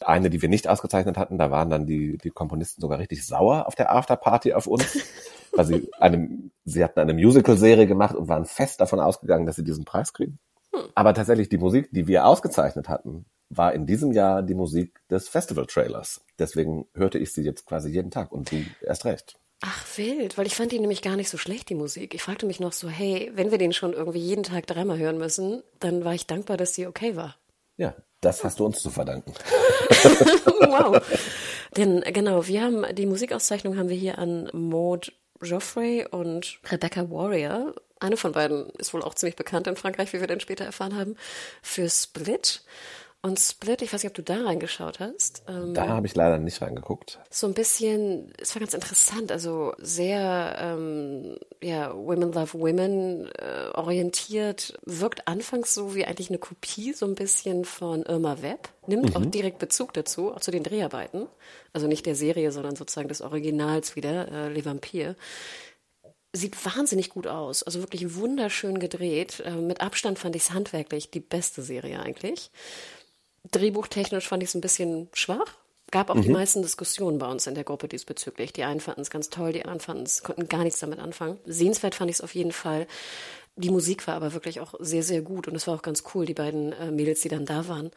[0.00, 3.66] Eine, die wir nicht ausgezeichnet hatten, da waren dann die, die Komponisten sogar richtig sauer
[3.66, 4.98] auf der Afterparty auf uns,
[5.52, 9.64] weil sie eine, sie hatten eine Musical-Serie gemacht und waren fest davon ausgegangen, dass sie
[9.64, 10.38] diesen Preis kriegen.
[10.94, 15.28] Aber tatsächlich die Musik, die wir ausgezeichnet hatten, war in diesem Jahr die Musik des
[15.28, 16.20] Festival-Trailers.
[16.38, 19.38] Deswegen hörte ich sie jetzt quasi jeden Tag und du erst recht.
[19.62, 22.14] Ach, wild, weil ich fand die nämlich gar nicht so schlecht, die Musik.
[22.14, 25.16] Ich fragte mich noch so, hey, wenn wir den schon irgendwie jeden Tag dreimal hören
[25.16, 27.36] müssen, dann war ich dankbar, dass die okay war.
[27.78, 29.32] Ja, das hast du uns zu verdanken.
[29.90, 31.00] wow.
[31.76, 35.12] Denn genau, wir haben die Musikauszeichnung haben wir hier an Maud
[35.42, 40.20] Joffrey und Rebecca Warrior eine von beiden ist wohl auch ziemlich bekannt in Frankreich, wie
[40.20, 41.16] wir dann später erfahren haben,
[41.62, 42.62] für Split.
[43.22, 45.42] Und Split, ich weiß nicht, ob du da reingeschaut hast.
[45.48, 47.18] Ähm, da habe ich leider nicht reingeguckt.
[47.28, 53.70] So ein bisschen, es war ganz interessant, also sehr, ähm, ja, Women Love Women äh,
[53.74, 59.10] orientiert, wirkt anfangs so wie eigentlich eine Kopie so ein bisschen von Irma Webb, nimmt
[59.10, 59.16] mhm.
[59.16, 61.26] auch direkt Bezug dazu, auch zu den Dreharbeiten,
[61.72, 65.16] also nicht der Serie, sondern sozusagen des Originals wieder, äh, Les Vampires
[66.36, 67.62] sieht wahnsinnig gut aus.
[67.62, 69.40] Also wirklich wunderschön gedreht.
[69.40, 72.50] Äh, mit Abstand fand ich es handwerklich die beste Serie eigentlich.
[73.50, 75.56] Drehbuchtechnisch fand ich es ein bisschen schwach.
[75.92, 76.22] Gab auch mhm.
[76.22, 78.52] die meisten Diskussionen bei uns in der Gruppe diesbezüglich.
[78.52, 81.38] Die einen fanden es ganz toll, die anderen fanden es, konnten gar nichts damit anfangen.
[81.46, 82.88] Sehenswert fand ich es auf jeden Fall.
[83.58, 86.26] Die Musik war aber wirklich auch sehr, sehr gut und es war auch ganz cool,
[86.26, 87.90] die beiden äh, Mädels, die dann da waren.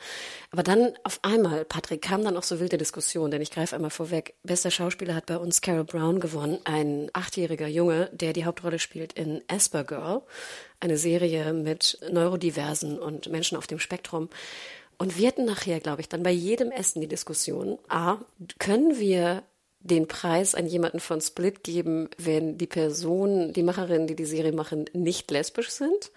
[0.51, 3.91] Aber dann auf einmal, Patrick, kam dann auch so wilde Diskussion, denn ich greife einmal
[3.91, 4.35] vorweg.
[4.43, 9.11] Bester Schauspieler hat bei uns Carol Brown gewonnen, ein achtjähriger Junge, der die Hauptrolle spielt
[9.13, 10.21] in Asper Girl,
[10.79, 14.29] eine Serie mit Neurodiversen und Menschen auf dem Spektrum.
[14.97, 18.17] Und wir hatten nachher, glaube ich, dann bei jedem Essen die Diskussion, a,
[18.59, 19.43] können wir
[19.79, 24.51] den Preis an jemanden von Split geben, wenn die Person, die Macherinnen, die die Serie
[24.51, 26.11] machen, nicht lesbisch sind?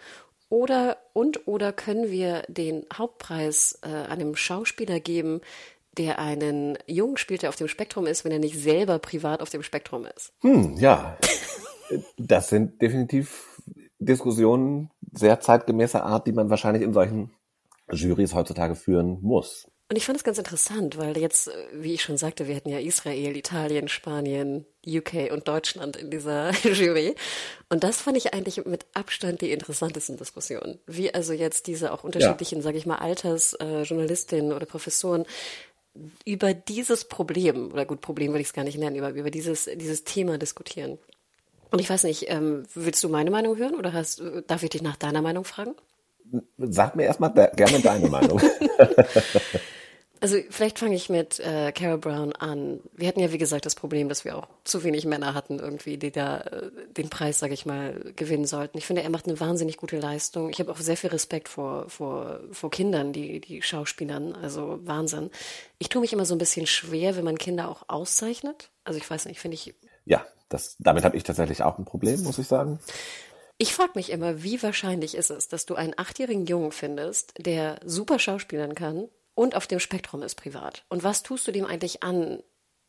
[0.48, 5.40] Oder und oder können wir den Hauptpreis äh, einem Schauspieler geben,
[5.96, 9.50] der einen Jungen spielt, der auf dem Spektrum ist, wenn er nicht selber privat auf
[9.50, 10.32] dem Spektrum ist?
[10.40, 11.16] Hm, ja.
[12.18, 13.60] das sind definitiv
[13.98, 17.30] Diskussionen sehr zeitgemäßer Art, die man wahrscheinlich in solchen
[17.90, 19.70] Jurys heutzutage führen muss.
[19.92, 22.70] Und ich fand es ganz interessant, weil jetzt, äh, wie ich schon sagte, wir hatten
[22.70, 27.14] ja Israel, Italien, Spanien, UK und Deutschland in dieser Jury.
[27.68, 30.78] Und das fand ich eigentlich mit Abstand die interessantesten Diskussionen.
[30.86, 32.62] Wie also jetzt diese auch unterschiedlichen, ja.
[32.62, 35.26] sage ich mal, Altersjournalistinnen äh, oder Professoren
[36.24, 39.68] über dieses Problem, oder gut, Problem will ich es gar nicht nennen, über, über dieses,
[39.76, 40.96] dieses Thema diskutieren.
[41.70, 44.70] Und ich weiß nicht, ähm, willst du meine Meinung hören oder hast, äh, darf ich
[44.70, 45.74] dich nach deiner Meinung fragen?
[46.56, 48.40] Sag mir erstmal gerne deine Meinung.
[50.22, 52.78] Also vielleicht fange ich mit äh, Carol Brown an.
[52.92, 55.98] Wir hatten ja, wie gesagt, das Problem, dass wir auch zu wenig Männer hatten, irgendwie,
[55.98, 58.78] die da äh, den Preis, sage ich mal, gewinnen sollten.
[58.78, 60.48] Ich finde, er macht eine wahnsinnig gute Leistung.
[60.50, 64.36] Ich habe auch sehr viel Respekt vor, vor, vor Kindern, die, die Schauspielern.
[64.36, 65.28] Also Wahnsinn.
[65.80, 68.70] Ich tue mich immer so ein bisschen schwer, wenn man Kinder auch auszeichnet.
[68.84, 69.74] Also ich weiß nicht, finde ich.
[70.04, 72.78] Ja, das, damit habe ich tatsächlich auch ein Problem, muss ich sagen.
[73.58, 77.80] Ich frage mich immer, wie wahrscheinlich ist es, dass du einen achtjährigen Jungen findest, der
[77.84, 80.84] super schauspielern kann, und auf dem Spektrum ist privat.
[80.88, 82.42] Und was tust du dem eigentlich an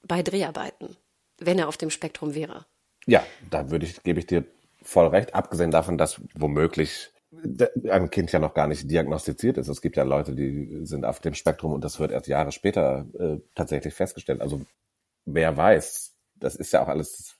[0.05, 0.97] bei Dreharbeiten,
[1.37, 2.65] wenn er auf dem Spektrum wäre?
[3.05, 4.45] Ja, da würde ich, gebe ich dir
[4.81, 7.09] voll recht, abgesehen davon, dass womöglich
[7.89, 9.67] ein Kind ja noch gar nicht diagnostiziert ist.
[9.67, 13.05] Es gibt ja Leute, die sind auf dem Spektrum und das wird erst Jahre später
[13.19, 14.41] äh, tatsächlich festgestellt.
[14.41, 14.61] Also
[15.25, 17.35] wer weiß, das ist ja auch alles,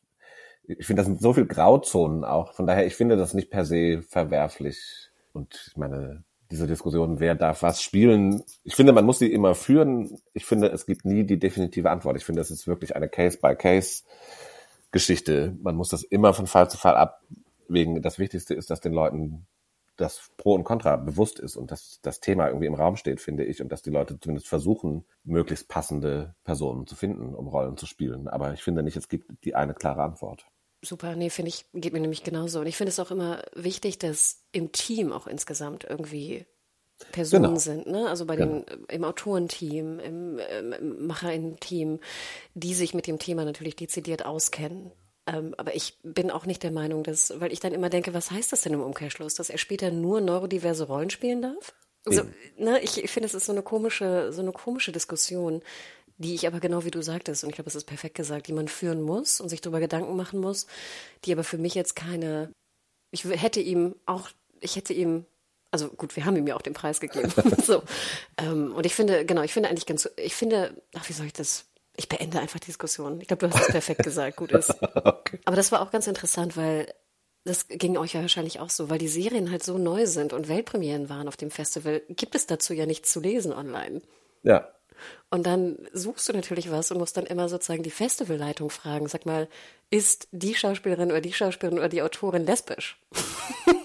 [0.64, 2.54] ich finde, das sind so viele Grauzonen auch.
[2.54, 5.10] Von daher, ich finde das nicht per se verwerflich.
[5.34, 6.24] Und ich meine,
[6.54, 8.44] diese Diskussion, wer darf was spielen.
[8.64, 10.20] Ich finde, man muss sie immer führen.
[10.34, 12.16] Ich finde, es gibt nie die definitive Antwort.
[12.16, 15.58] Ich finde, es ist wirklich eine Case-by-Case-Geschichte.
[15.64, 18.04] Man muss das immer von Fall zu Fall abwägen.
[18.04, 19.48] Das Wichtigste ist, dass den Leuten
[19.96, 23.46] das Pro und Contra bewusst ist und dass das Thema irgendwie im Raum steht, finde
[23.46, 27.88] ich, und dass die Leute zumindest versuchen, möglichst passende Personen zu finden, um Rollen zu
[27.88, 28.28] spielen.
[28.28, 30.46] Aber ich finde nicht, es gibt die eine klare Antwort.
[30.84, 32.60] Super, nee, finde ich, geht mir nämlich genauso.
[32.60, 36.46] Und ich finde es auch immer wichtig, dass im Team auch insgesamt irgendwie
[37.12, 37.60] Personen genau.
[37.60, 38.08] sind, ne?
[38.10, 38.62] Also bei genau.
[38.62, 42.00] den im Autorenteam, im, im Macherinnen-Team,
[42.54, 44.92] die sich mit dem Thema natürlich dezidiert auskennen.
[45.26, 48.32] Ähm, aber ich bin auch nicht der Meinung, dass, weil ich dann immer denke, was
[48.32, 51.74] heißt das denn im Umkehrschluss, dass er später nur neurodiverse Rollen spielen darf?
[52.06, 52.24] Also,
[52.58, 55.62] ne, ich, ich finde, es ist so eine komische, so eine komische Diskussion
[56.18, 58.54] die ich aber genau wie du sagtest, und ich glaube, es ist perfekt gesagt, die
[58.54, 60.68] man führen muss und sich darüber Gedanken machen muss,
[61.26, 62.52] die aber für mich jetzt keine,
[63.12, 65.26] ich hätte ihm auch, ich hätte ihm,
[65.72, 67.32] also gut, wir haben ihm ja auch den Preis gegeben.
[67.64, 67.84] so.
[68.38, 71.34] Ähm, und ich finde, genau, ich finde eigentlich ganz, ich finde, ach, wie soll ich
[71.34, 71.66] das?
[71.96, 73.22] Ich beende einfach die Diskussion.
[73.22, 74.70] Ich glaube, du hast es perfekt gesagt, gut ist.
[74.82, 75.40] okay.
[75.46, 76.92] Aber das war auch ganz interessant, weil
[77.44, 80.48] das ging euch ja wahrscheinlich auch so, weil die Serien halt so neu sind und
[80.48, 84.02] Weltpremieren waren auf dem Festival, gibt es dazu ja nichts zu lesen online.
[84.44, 84.70] Ja.
[85.30, 89.08] Und dann suchst du natürlich was und musst dann immer sozusagen die Festivalleitung fragen.
[89.08, 89.48] Sag mal,
[89.90, 93.00] ist die Schauspielerin oder die Schauspielerin oder die Autorin lesbisch?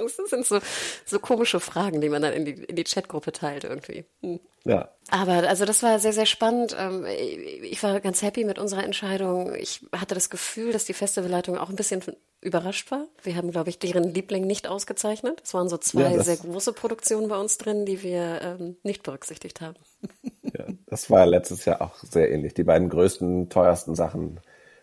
[0.00, 0.58] Das sind so,
[1.04, 4.04] so komische Fragen, die man dann in die, in die Chatgruppe teilt irgendwie.
[4.22, 4.40] Hm.
[4.64, 4.90] Ja.
[5.10, 6.76] Aber also das war sehr, sehr spannend.
[6.78, 9.54] Ähm, ich war ganz happy mit unserer Entscheidung.
[9.54, 12.02] Ich hatte das Gefühl, dass die Festivalleitung auch ein bisschen
[12.40, 13.06] überrascht war.
[13.22, 15.40] Wir haben, glaube ich, deren Liebling nicht ausgezeichnet.
[15.44, 19.02] Es waren so zwei ja, sehr große Produktionen bei uns drin, die wir ähm, nicht
[19.02, 19.76] berücksichtigt haben.
[20.42, 22.54] Ja, das war letztes Jahr auch sehr ähnlich.
[22.54, 24.40] Die beiden größten, teuersten Sachen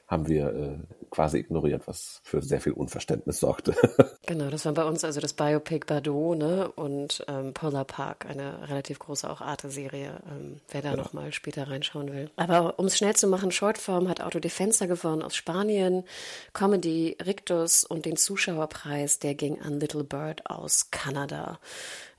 [0.07, 3.75] haben wir äh, quasi ignoriert, was für sehr viel Unverständnis sorgte.
[4.27, 6.69] Genau, das war bei uns also das Biopic Bardot ne?
[6.75, 10.97] und ähm, Polar Park, eine relativ große auch Arte-Serie, ähm, wer da ja.
[10.97, 12.29] nochmal später reinschauen will.
[12.35, 16.03] Aber um es schnell zu machen, Shortform hat Autodefensa gewonnen aus Spanien,
[16.51, 21.59] Comedy Rictus und den Zuschauerpreis, der ging an Little Bird aus Kanada.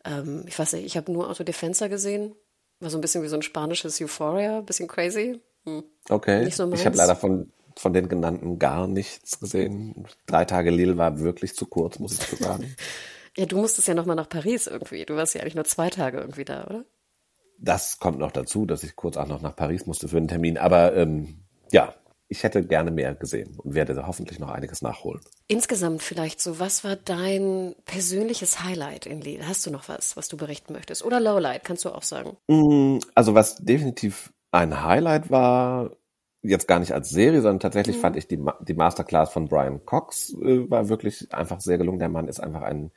[0.06, 2.34] Ähm, ich weiß nicht, ich habe nur Autodefensa gesehen,
[2.80, 5.40] war so ein bisschen wie so ein spanisches Euphoria, bisschen crazy.
[5.64, 5.84] Hm.
[6.08, 10.06] Okay, so ich habe leider von von den genannten gar nichts gesehen.
[10.26, 12.74] Drei Tage Lille war wirklich zu kurz, muss ich sagen.
[13.36, 15.04] ja, du musstest ja noch mal nach Paris irgendwie.
[15.04, 16.84] Du warst ja eigentlich nur zwei Tage irgendwie da, oder?
[17.60, 20.58] Das kommt noch dazu, dass ich kurz auch noch nach Paris musste für einen Termin.
[20.58, 21.94] Aber ähm, ja,
[22.28, 25.20] ich hätte gerne mehr gesehen und werde hoffentlich noch einiges nachholen.
[25.46, 29.48] Insgesamt vielleicht so, was war dein persönliches Highlight in Lille?
[29.48, 31.04] Hast du noch was, was du berichten möchtest?
[31.04, 32.36] Oder Lowlight, kannst du auch sagen?
[32.48, 35.90] Mm, also was definitiv ein Highlight war,
[36.42, 38.00] jetzt gar nicht als Serie, sondern tatsächlich mhm.
[38.00, 41.98] fand ich die, die Masterclass von Brian Cox äh, war wirklich einfach sehr gelungen.
[41.98, 42.90] Der Mann ist einfach ein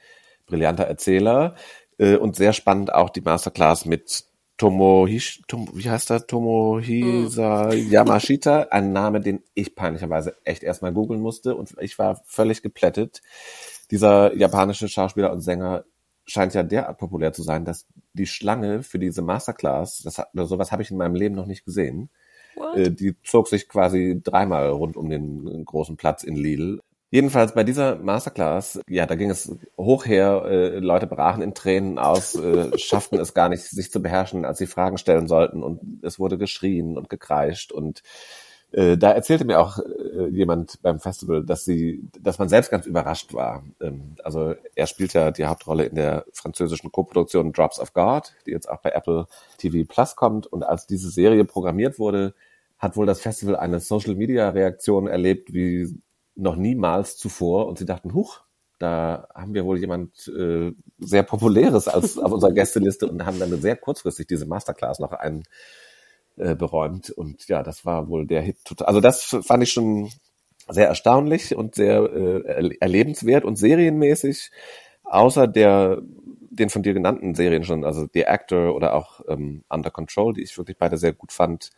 [0.45, 1.55] brillanter Erzähler
[1.97, 4.25] äh, und sehr spannend auch die Masterclass mit
[4.57, 6.27] Tomohish, Tom, wie heißt er?
[6.27, 7.89] Tomohisa mm.
[7.89, 13.23] Yamashita, ein Name, den ich peinlicherweise echt erstmal googeln musste und ich war völlig geplättet.
[13.89, 15.85] Dieser japanische Schauspieler und Sänger
[16.25, 20.71] scheint ja derart populär zu sein, dass die Schlange für diese Masterclass, das hat, sowas
[20.71, 22.11] habe ich in meinem Leben noch nicht gesehen.
[22.75, 26.79] Äh, die zog sich quasi dreimal rund um den großen Platz in Lille.
[27.13, 31.99] Jedenfalls bei dieser Masterclass, ja, da ging es hoch her, äh, Leute brachen in Tränen
[31.99, 35.81] aus, äh, schafften es gar nicht, sich zu beherrschen, als sie Fragen stellen sollten und
[36.03, 38.01] es wurde geschrien und gekreischt und
[38.71, 42.85] äh, da erzählte mir auch äh, jemand beim Festival, dass sie, dass man selbst ganz
[42.85, 43.63] überrascht war.
[43.81, 48.51] Ähm, also er spielt ja die Hauptrolle in der französischen Koproduktion Drops of God, die
[48.51, 50.47] jetzt auch bei Apple TV Plus kommt.
[50.47, 52.33] Und als diese Serie programmiert wurde,
[52.77, 55.93] hat wohl das Festival eine Social Media Reaktion erlebt, wie
[56.35, 58.41] noch niemals zuvor und sie dachten, huch,
[58.79, 63.61] da haben wir wohl jemand äh, sehr populäres als auf unserer Gästeliste und haben dann
[63.61, 65.43] sehr kurzfristig diese Masterclass noch ein
[66.37, 68.57] äh, beräumt und ja, das war wohl der Hit.
[68.81, 70.09] Also das fand ich schon
[70.69, 74.51] sehr erstaunlich und sehr äh, erlebenswert und serienmäßig.
[75.03, 76.01] Außer der
[76.51, 80.43] den von dir genannten Serien schon, also The Actor oder auch ähm, Under Control, die
[80.43, 81.71] ich wirklich beide sehr gut fand,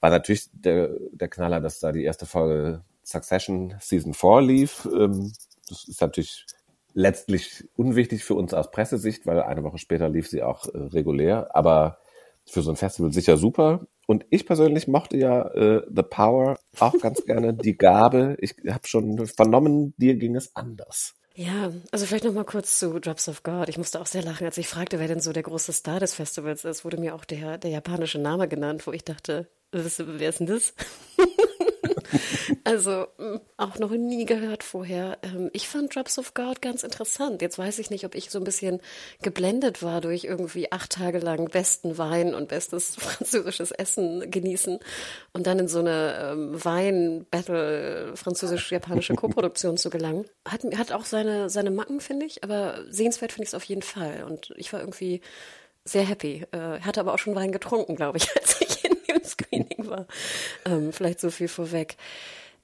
[0.00, 4.86] war natürlich der, der Knaller, dass da die erste Folge Succession Season 4 lief.
[4.92, 5.32] Ähm,
[5.68, 6.46] das ist natürlich
[6.92, 11.54] letztlich unwichtig für uns aus Pressesicht, weil eine Woche später lief sie auch äh, regulär,
[11.56, 11.98] aber
[12.44, 13.86] für so ein Festival sicher super.
[14.08, 18.38] Und ich persönlich mochte ja äh, The Power auch ganz gerne, die Gabe.
[18.40, 21.14] Ich habe schon vernommen, dir ging es anders.
[21.34, 23.68] Ja, also vielleicht noch mal kurz zu Drops of God.
[23.68, 26.14] Ich musste auch sehr lachen, als ich fragte, wer denn so der große Star des
[26.14, 30.40] Festivals ist, wurde mir auch der, der japanische Name genannt, wo ich dachte, wer ist
[30.40, 30.72] denn das?
[32.64, 35.18] also mm, auch noch nie gehört vorher.
[35.22, 37.42] Ähm, ich fand Drops of God ganz interessant.
[37.42, 38.80] Jetzt weiß ich nicht, ob ich so ein bisschen
[39.22, 44.78] geblendet war durch irgendwie acht Tage lang besten Wein und bestes französisches Essen genießen
[45.32, 50.24] und dann in so eine ähm, Wein-Battle französisch-japanische Koproduktion zu gelangen.
[50.46, 53.82] Hat, hat auch seine, seine Macken, finde ich, aber sehenswert finde ich es auf jeden
[53.82, 54.24] Fall.
[54.24, 55.20] Und ich war irgendwie
[55.88, 56.44] sehr happy.
[56.52, 58.67] Äh, hatte aber auch schon Wein getrunken, glaube ich, als ich
[59.16, 60.06] dem Screening war.
[60.64, 61.96] Ähm, vielleicht so viel vorweg.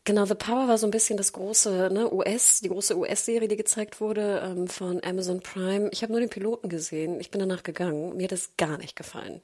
[0.04, 3.56] Genau, The Power war so ein bisschen das große ne, US, die große US-Serie, die
[3.56, 5.88] gezeigt wurde ähm, von Amazon Prime.
[5.92, 7.20] Ich habe nur den Piloten gesehen.
[7.20, 8.14] Ich bin danach gegangen.
[8.16, 9.40] Mir hat es gar nicht gefallen.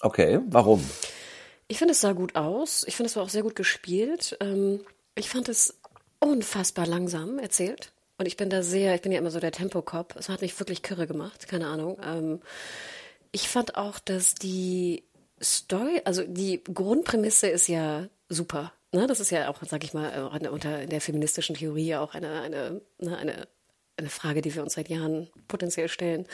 [0.00, 0.84] Okay, warum?
[1.68, 2.84] Ich finde, es sah gut aus.
[2.88, 4.36] Ich finde, es war auch sehr gut gespielt.
[4.40, 4.80] Ähm,
[5.14, 5.78] ich fand es
[6.18, 7.92] unfassbar langsam erzählt.
[8.16, 10.16] Und ich bin da sehr, ich bin ja immer so der Tempo-Cop.
[10.16, 12.00] Es hat mich wirklich kirre gemacht, keine Ahnung.
[12.02, 12.40] Ähm,
[13.30, 15.04] ich fand auch, dass die
[15.42, 18.72] Story, also die Grundprämisse ist ja super.
[18.92, 19.06] Ne?
[19.06, 22.80] Das ist ja auch, sag ich mal, eine, unter der feministischen Theorie auch eine, eine,
[22.98, 23.48] ne, eine,
[23.96, 26.26] eine Frage, die wir uns seit Jahren potenziell stellen.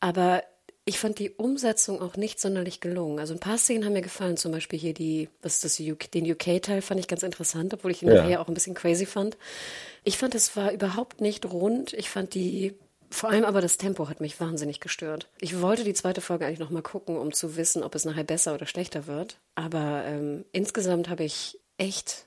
[0.00, 0.42] Aber
[0.88, 3.18] ich fand die Umsetzung auch nicht sonderlich gelungen.
[3.18, 6.12] Also ein paar Szenen haben mir gefallen, zum Beispiel hier die, was ist das, UK,
[6.12, 8.22] den UK-Teil fand ich ganz interessant, obwohl ich ihn ja.
[8.22, 9.36] nachher auch ein bisschen crazy fand.
[10.04, 11.92] Ich fand, es war überhaupt nicht rund.
[11.92, 12.74] Ich fand die,
[13.10, 15.28] vor allem aber das Tempo hat mich wahnsinnig gestört.
[15.40, 18.54] Ich wollte die zweite Folge eigentlich nochmal gucken, um zu wissen, ob es nachher besser
[18.54, 19.38] oder schlechter wird.
[19.54, 22.26] Aber ähm, insgesamt habe ich echt,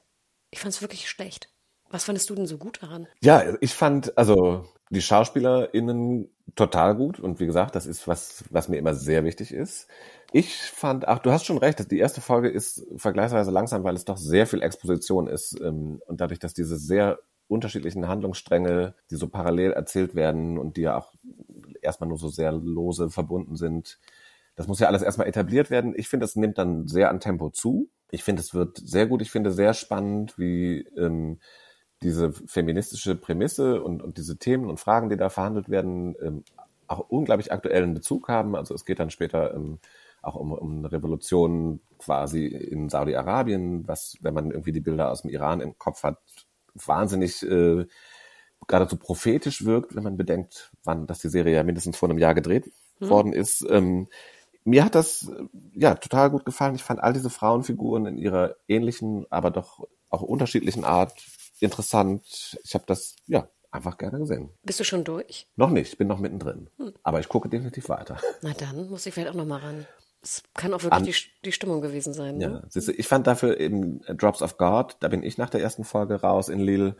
[0.51, 1.49] ich fand es wirklich schlecht.
[1.89, 3.07] Was fandest du denn so gut daran?
[3.21, 8.69] Ja, ich fand, also die SchauspielerInnen total gut und wie gesagt, das ist was, was
[8.69, 9.88] mir immer sehr wichtig ist.
[10.32, 14.05] Ich fand, ach, du hast schon recht, die erste Folge ist vergleichsweise langsam, weil es
[14.05, 17.19] doch sehr viel Exposition ist ähm, und dadurch, dass diese sehr
[17.50, 21.14] unterschiedlichen Handlungsstränge, die so parallel erzählt werden und die ja auch
[21.82, 24.00] erstmal nur so sehr lose verbunden sind,
[24.56, 25.93] das muss ja alles erstmal etabliert werden.
[25.95, 27.89] Ich finde, es nimmt dann sehr an Tempo zu.
[28.12, 29.22] Ich finde, es wird sehr gut.
[29.22, 31.39] Ich finde sehr spannend, wie ähm,
[32.02, 36.43] diese feministische Prämisse und, und diese Themen und Fragen, die da verhandelt werden, ähm,
[36.88, 38.56] auch unglaublich aktuellen Bezug haben.
[38.56, 39.80] Also es geht dann später ähm,
[40.22, 45.22] auch um, um eine Revolution quasi in Saudi-Arabien, was, wenn man irgendwie die Bilder aus
[45.22, 46.18] dem Iran im Kopf hat,
[46.74, 47.86] wahnsinnig äh,
[48.67, 52.36] geradezu prophetisch wirkt, wenn man bedenkt, wann, dass die Serie ja mindestens vor einem Jahr
[52.36, 53.09] gedreht hm.
[53.09, 53.65] worden ist.
[53.70, 54.07] Ähm,
[54.63, 55.32] mir hat das
[55.74, 56.76] ja total gut gefallen.
[56.76, 61.26] Ich fand all diese Frauenfiguren in ihrer ähnlichen, aber doch auch unterschiedlichen Art
[61.59, 62.59] interessant.
[62.63, 64.49] Ich habe das ja einfach gerne gesehen.
[64.63, 65.47] Bist du schon durch?
[65.55, 66.70] Noch nicht, ich bin noch mittendrin.
[66.78, 66.93] Hm.
[67.03, 68.17] Aber ich gucke definitiv weiter.
[68.41, 69.86] Na dann muss ich vielleicht auch noch mal ran.
[70.22, 72.38] Es kann auch wirklich die, die, Stimmung gewesen sein.
[72.38, 72.43] Ne?
[72.43, 75.61] Ja, siehst du, ich fand dafür eben Drops of God, da bin ich nach der
[75.61, 76.97] ersten Folge raus in Lille,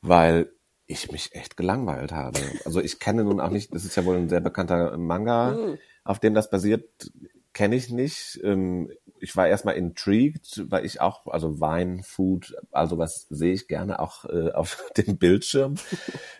[0.00, 0.52] weil
[0.86, 2.38] ich mich echt gelangweilt habe.
[2.64, 5.78] Also ich kenne nun auch nicht, das ist ja wohl ein sehr bekannter Manga, mm.
[6.04, 7.10] auf dem das basiert,
[7.54, 8.40] kenne ich nicht.
[8.42, 8.90] Ähm,
[9.20, 14.00] ich war erstmal intrigued, weil ich auch, also Wein, Food, also was sehe ich gerne
[14.00, 15.76] auch äh, auf dem Bildschirm.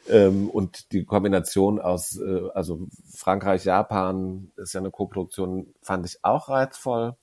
[0.09, 6.19] ähm, und die Kombination aus, äh, also Frankreich, Japan ist ja eine Koproduktion, fand ich
[6.23, 7.17] auch reizvoll.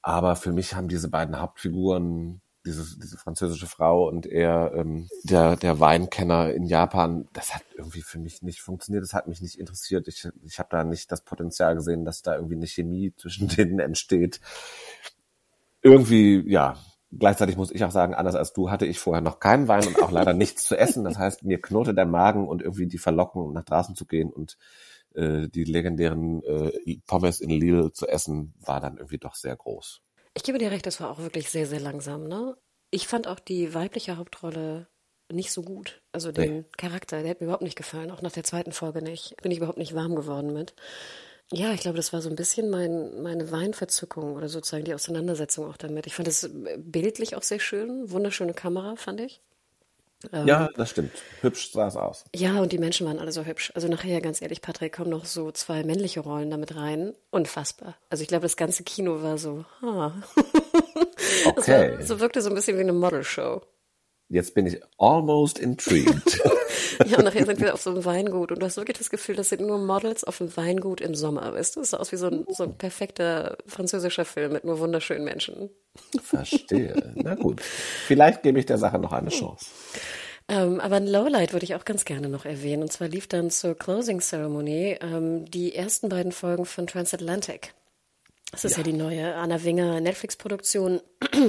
[0.00, 5.56] Aber für mich haben diese beiden Hauptfiguren diese, diese französische Frau und er, ähm, der,
[5.56, 9.58] der Weinkenner in Japan, das hat irgendwie für mich nicht funktioniert, das hat mich nicht
[9.58, 10.08] interessiert.
[10.08, 13.78] Ich, ich habe da nicht das Potenzial gesehen, dass da irgendwie eine Chemie zwischen denen
[13.78, 14.40] entsteht.
[15.82, 16.76] Irgendwie, ja,
[17.12, 20.02] gleichzeitig muss ich auch sagen, anders als du hatte ich vorher noch keinen Wein und
[20.02, 21.04] auch leider nichts zu essen.
[21.04, 24.56] Das heißt, mir knurrte der Magen und irgendwie die Verlockung, nach draußen zu gehen und
[25.14, 30.00] äh, die legendären äh, Pommes in Lille zu essen, war dann irgendwie doch sehr groß.
[30.34, 32.56] Ich gebe dir recht, das war auch wirklich sehr, sehr langsam, ne?
[32.90, 34.88] Ich fand auch die weibliche Hauptrolle
[35.32, 36.02] nicht so gut.
[36.12, 36.64] Also den nee.
[36.76, 39.36] Charakter, der hat mir überhaupt nicht gefallen, auch nach der zweiten Folge nicht.
[39.42, 40.74] Bin ich überhaupt nicht warm geworden mit.
[41.52, 45.68] Ja, ich glaube, das war so ein bisschen mein, meine Weinverzückung oder sozusagen die Auseinandersetzung
[45.68, 46.06] auch damit.
[46.06, 49.40] Ich fand es bildlich auch sehr schön, wunderschöne Kamera, fand ich.
[50.32, 51.12] Ähm, ja, das stimmt.
[51.40, 52.24] Hübsch sah es aus.
[52.34, 53.72] Ja, und die Menschen waren alle so hübsch.
[53.74, 57.14] Also nachher, ganz ehrlich, Patrick, kommen noch so zwei männliche Rollen damit rein.
[57.30, 57.96] Unfassbar.
[58.10, 60.14] Also ich glaube, das ganze Kino war so, ha.
[61.46, 61.98] Okay.
[61.98, 63.62] War, so wirkte so ein bisschen wie eine Modelshow.
[64.28, 66.40] Jetzt bin ich almost intrigued.
[67.06, 69.36] ja, und nachher sind wir auf so einem Weingut und du hast wirklich das Gefühl,
[69.36, 71.80] das sind nur Models auf einem Weingut im Sommer, weißt du?
[71.80, 75.70] Das sah aus wie so ein, so ein perfekter französischer Film mit nur wunderschönen Menschen.
[76.22, 77.12] Verstehe.
[77.14, 77.60] Na gut.
[77.60, 79.66] Vielleicht gebe ich der Sache noch eine Chance.
[80.48, 82.82] Ähm, aber ein Lowlight würde ich auch ganz gerne noch erwähnen.
[82.82, 87.72] Und zwar lief dann zur Closing Ceremony ähm, die ersten beiden Folgen von Transatlantic.
[88.50, 91.00] Das ist ja, ja die neue Anna Winger Netflix-Produktion.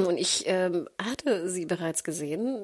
[0.07, 2.55] Und ich ähm, hatte sie bereits gesehen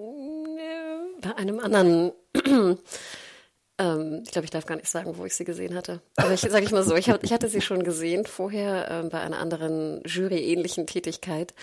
[0.57, 2.11] äh, bei einem anderen.
[2.36, 6.01] Ähm, ich glaube, ich darf gar nicht sagen, wo ich sie gesehen hatte.
[6.15, 9.09] Aber ich sage ich mal so, ich, hab, ich hatte sie schon gesehen vorher ähm,
[9.09, 11.53] bei einer anderen Jury-ähnlichen Tätigkeit.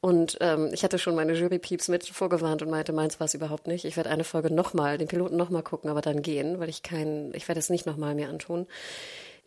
[0.00, 3.66] Und ähm, ich hatte schon meine Jury-Pieps mit vorgewarnt und meinte, meins war es überhaupt
[3.66, 3.86] nicht.
[3.86, 7.32] Ich werde eine Folge nochmal, den Piloten nochmal gucken, aber dann gehen, weil ich kein,
[7.34, 8.66] ich werde es nicht nochmal mir antun.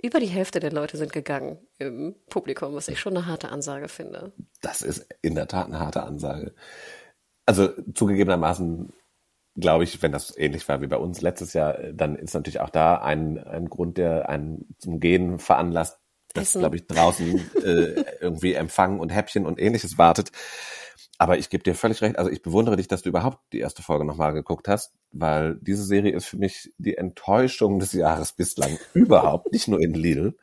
[0.01, 3.87] Über die Hälfte der Leute sind gegangen im Publikum, was ich schon eine harte Ansage
[3.87, 4.31] finde.
[4.61, 6.55] Das ist in der Tat eine harte Ansage.
[7.45, 8.91] Also zugegebenermaßen
[9.57, 12.69] glaube ich, wenn das ähnlich war wie bei uns letztes Jahr, dann ist natürlich auch
[12.69, 15.99] da ein, ein Grund, der einen zum Gehen veranlasst,
[16.33, 20.31] das, glaube ich, draußen äh, irgendwie Empfang und Häppchen und ähnliches wartet.
[21.17, 22.19] Aber ich gebe dir völlig recht.
[22.19, 25.83] Also ich bewundere dich, dass du überhaupt die erste Folge nochmal geguckt hast, weil diese
[25.83, 30.37] Serie ist für mich die Enttäuschung des Jahres bislang überhaupt, nicht nur in Lidl.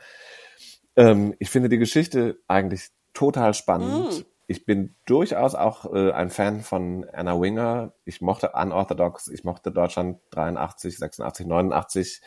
[0.96, 4.20] Ähm, ich finde die Geschichte eigentlich total spannend.
[4.20, 4.33] Mm.
[4.46, 7.92] Ich bin durchaus auch äh, ein Fan von Anna Winger.
[8.04, 12.20] Ich mochte Unorthodox, ich mochte Deutschland 83, 86, 89.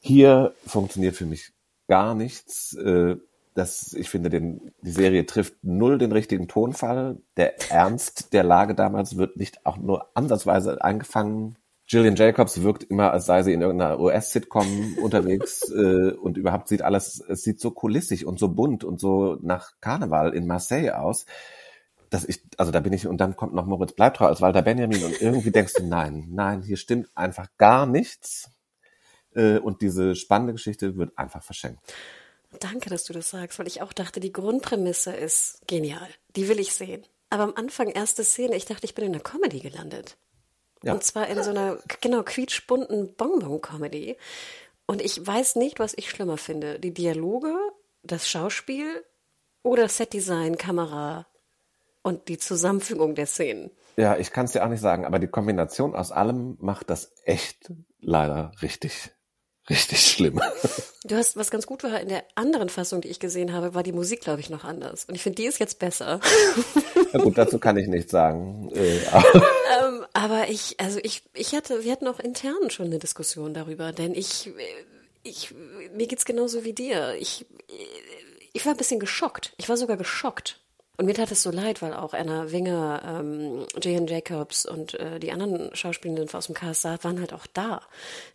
[0.00, 1.52] Hier funktioniert für mich
[1.88, 2.74] gar nichts.
[2.74, 3.16] Äh,
[3.54, 7.18] das, ich finde, den, die Serie trifft null den richtigen Tonfall.
[7.36, 11.56] Der Ernst der Lage damals wird nicht auch nur ansatzweise eingefangen.
[11.88, 16.82] Gillian Jacobs wirkt immer, als sei sie in irgendeiner US-Sitcom unterwegs äh, und überhaupt sieht
[16.82, 21.26] alles, es sieht so kulissig und so bunt und so nach Karneval in Marseille aus,
[22.10, 25.04] dass ich, also da bin ich, und dann kommt noch Moritz Bleibtreu als Walter Benjamin
[25.04, 28.50] und irgendwie denkst du, nein, nein, hier stimmt einfach gar nichts.
[29.34, 31.80] Äh, und diese spannende Geschichte wird einfach verschenkt.
[32.60, 36.08] Danke, dass du das sagst, weil ich auch dachte, die Grundprämisse ist genial.
[36.36, 37.04] Die will ich sehen.
[37.28, 40.16] Aber am Anfang, erste Szene, ich dachte, ich bin in einer Comedy gelandet.
[40.82, 40.92] Ja.
[40.92, 44.16] Und zwar in so einer, genau, quietschbunten Bonbon-Comedy.
[44.86, 46.78] Und ich weiß nicht, was ich schlimmer finde.
[46.78, 47.54] Die Dialoge,
[48.02, 49.04] das Schauspiel
[49.62, 51.26] oder Setdesign, Kamera
[52.02, 53.70] und die Zusammenfügung der Szenen.
[53.96, 57.12] Ja, ich kann es dir auch nicht sagen, aber die Kombination aus allem macht das
[57.24, 59.10] echt leider richtig
[59.68, 60.40] richtig schlimm.
[61.04, 63.82] Du hast, was ganz gut war, in der anderen Fassung, die ich gesehen habe, war
[63.82, 65.04] die Musik, glaube ich, noch anders.
[65.04, 66.20] Und ich finde, die ist jetzt besser.
[67.12, 68.70] Na gut, dazu kann ich nichts sagen.
[68.74, 68.98] Äh,
[69.82, 73.92] ähm, aber ich, also ich, ich hatte, wir hatten auch intern schon eine Diskussion darüber,
[73.92, 74.50] denn ich,
[75.22, 75.54] ich,
[75.94, 77.14] mir geht's genauso wie dir.
[77.18, 77.46] Ich,
[78.52, 79.52] ich war ein bisschen geschockt.
[79.58, 80.60] Ich war sogar geschockt
[80.98, 85.18] und mir tat es so leid, weil auch Anna Winger, ähm, Jan Jacobs und äh,
[85.18, 87.82] die anderen Schauspielenden aus dem Cast waren halt auch da.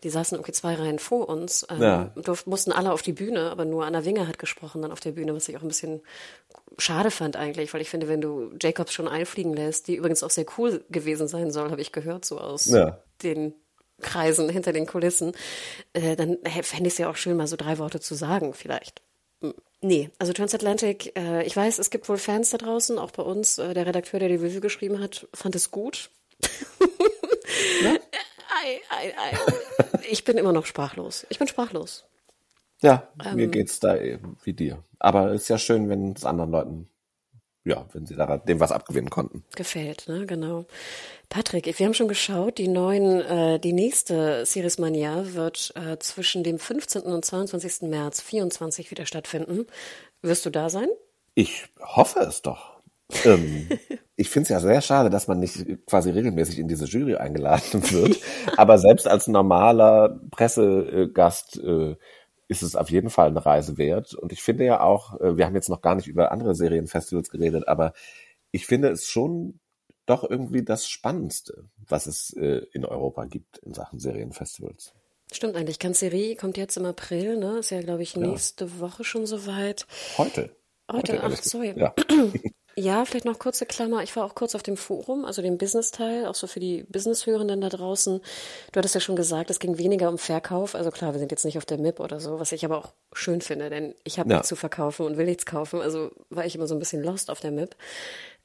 [0.03, 2.12] Die saßen okay zwei Reihen vor uns, ähm, ja.
[2.16, 5.12] durften, mussten alle auf die Bühne, aber nur Anna Winger hat gesprochen dann auf der
[5.12, 6.01] Bühne, was ich auch ein bisschen
[6.78, 10.30] schade fand eigentlich, weil ich finde, wenn du Jacobs schon einfliegen lässt, die übrigens auch
[10.30, 12.99] sehr cool gewesen sein soll, habe ich gehört, so aus ja.
[13.24, 13.55] den
[14.01, 15.34] Kreisen hinter den Kulissen,
[15.93, 19.01] äh, dann fände ich es ja auch schön, mal so drei Worte zu sagen, vielleicht.
[19.82, 23.57] Nee, also Transatlantic, äh, ich weiß, es gibt wohl Fans da draußen, auch bei uns.
[23.57, 26.11] Äh, der Redakteur, der die Review geschrieben hat, fand es gut.
[27.82, 27.89] Ja?
[28.63, 29.38] ei, ei, ei.
[30.09, 31.25] Ich bin immer noch sprachlos.
[31.29, 32.05] Ich bin sprachlos.
[32.82, 33.97] Ja, ähm, mir geht's da
[34.43, 34.84] wie dir.
[34.99, 36.89] Aber ist ja schön, wenn es anderen Leuten,
[37.64, 39.43] ja, wenn sie da dem was abgewinnen konnten.
[39.55, 40.66] Gefällt, ne, genau.
[41.30, 46.43] Patrick, wir haben schon geschaut, die neuen, äh, die nächste Series Mania wird äh, zwischen
[46.43, 47.03] dem 15.
[47.03, 47.84] und 22.
[47.89, 49.68] März 24 wieder stattfinden.
[50.22, 50.88] Wirst du da sein?
[51.36, 52.82] Ich hoffe es doch.
[53.26, 53.70] ähm,
[54.16, 57.89] ich finde es ja sehr schade, dass man nicht quasi regelmäßig in diese Jury eingeladen
[57.91, 58.20] wird.
[58.57, 61.95] Aber selbst als normaler Pressegast äh,
[62.52, 64.14] ist es auf jeden Fall eine Reise wert.
[64.14, 67.30] Und ich finde ja auch, äh, wir haben jetzt noch gar nicht über andere Serienfestivals
[67.30, 67.93] geredet, aber
[68.52, 69.62] ich finde es schon
[70.06, 74.93] doch irgendwie das Spannendste, was es äh, in Europa gibt in Sachen Serienfestivals.
[75.32, 75.80] Stimmt eigentlich.
[75.80, 77.60] Cancerie kommt jetzt im April, ne?
[77.60, 78.80] Ist ja, glaube ich, nächste ja.
[78.82, 79.88] Woche schon soweit.
[80.18, 80.54] Heute.
[80.91, 81.74] Heute, Heute ach, sorry.
[81.78, 81.95] Ja.
[82.76, 84.01] Ja, vielleicht noch kurze Klammer.
[84.01, 87.59] Ich war auch kurz auf dem Forum, also dem Business-Teil, auch so für die Business-Hörenden
[87.59, 88.22] da draußen.
[88.72, 90.74] Du hattest ja schon gesagt, es ging weniger um Verkauf.
[90.74, 92.93] Also klar, wir sind jetzt nicht auf der MIP oder so, was ich aber auch
[93.11, 94.38] schön finde, denn ich habe ja.
[94.38, 95.82] nichts zu verkaufen und will nichts kaufen.
[95.82, 97.76] Also war ich immer so ein bisschen lost auf der MIP.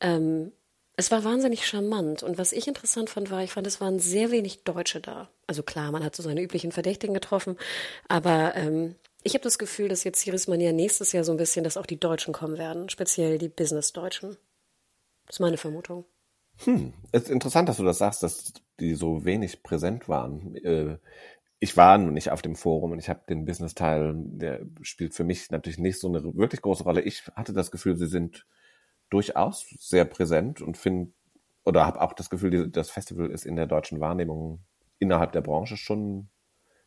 [0.00, 0.52] Ähm,
[0.96, 2.22] es war wahnsinnig charmant.
[2.22, 5.28] Und was ich interessant fand, war, ich fand, es waren sehr wenig Deutsche da.
[5.46, 7.58] Also klar, man hat so seine üblichen Verdächtigen getroffen,
[8.08, 8.96] aber ähm,
[9.26, 11.86] ich habe das Gefühl, dass jetzt Ciris Mania nächstes Jahr so ein bisschen, dass auch
[11.86, 14.36] die Deutschen kommen werden, speziell die Business-Deutschen.
[15.26, 16.04] Das ist meine Vermutung.
[16.64, 20.54] Hm, es ist interessant, dass du das sagst, dass die so wenig präsent waren.
[20.54, 20.98] Äh,
[21.58, 25.24] ich war nun nicht auf dem Forum und ich habe den Business-Teil, der spielt für
[25.24, 27.00] mich natürlich nicht so eine wirklich große Rolle.
[27.00, 28.46] Ich hatte das Gefühl, sie sind
[29.10, 31.12] durchaus sehr präsent und finde
[31.64, 34.60] oder habe auch das Gefühl, das Festival ist in der deutschen Wahrnehmung
[35.00, 36.28] innerhalb der Branche schon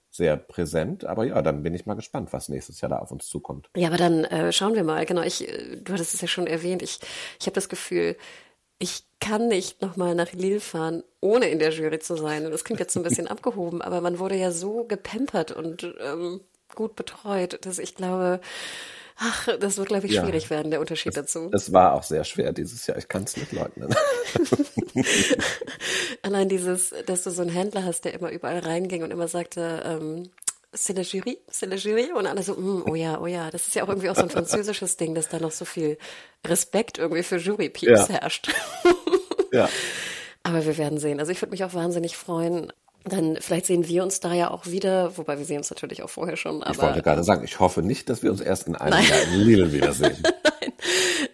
[0.10, 1.05] sehr präsent.
[1.05, 3.70] Aber ja, dann bin ich mal gespannt, was nächstes Jahr da auf uns zukommt.
[3.76, 5.05] Ja, aber dann äh, schauen wir mal.
[5.05, 6.82] Genau, ich, äh, du hattest es ja schon erwähnt.
[6.82, 6.99] Ich,
[7.39, 8.16] ich habe das Gefühl,
[8.80, 12.45] ich kann nicht nochmal nach Lille fahren, ohne in der Jury zu sein.
[12.45, 15.93] Und das klingt jetzt so ein bisschen abgehoben, aber man wurde ja so gepampert und
[16.01, 16.41] ähm,
[16.76, 18.39] gut betreut, dass ich glaube,
[19.22, 21.50] Ach, das wird, glaube ich, schwierig ja, werden, der Unterschied das, dazu.
[21.52, 22.98] Es war auch sehr schwer dieses Jahr.
[22.98, 23.94] Ich kann es nicht leugnen.
[26.22, 29.84] Allein dieses, dass du so einen Händler hast, der immer überall reinging und immer sagte,
[29.86, 30.30] ähm,
[30.74, 32.14] c'est la jury, c'est la jury.
[32.14, 33.52] Und alle so, mm, oh ja, oh ja.
[33.52, 35.98] Das ist ja auch irgendwie auch so ein französisches Ding, dass da noch so viel
[36.48, 38.22] Respekt irgendwie für Jury-Peeps ja.
[38.22, 38.54] herrscht.
[39.52, 39.68] ja.
[40.44, 41.20] Aber wir werden sehen.
[41.20, 42.72] Also ich würde mich auch wahnsinnig freuen,
[43.06, 46.10] dann vielleicht sehen wir uns da ja auch wieder, wobei wir sehen uns natürlich auch
[46.10, 46.62] vorher schon.
[46.64, 49.08] Aber, ich wollte gerade sagen, ich hoffe nicht, dass wir uns erst in einem Nein.
[49.08, 50.18] Jahr in Lille wiedersehen.
[50.24, 50.74] Nein.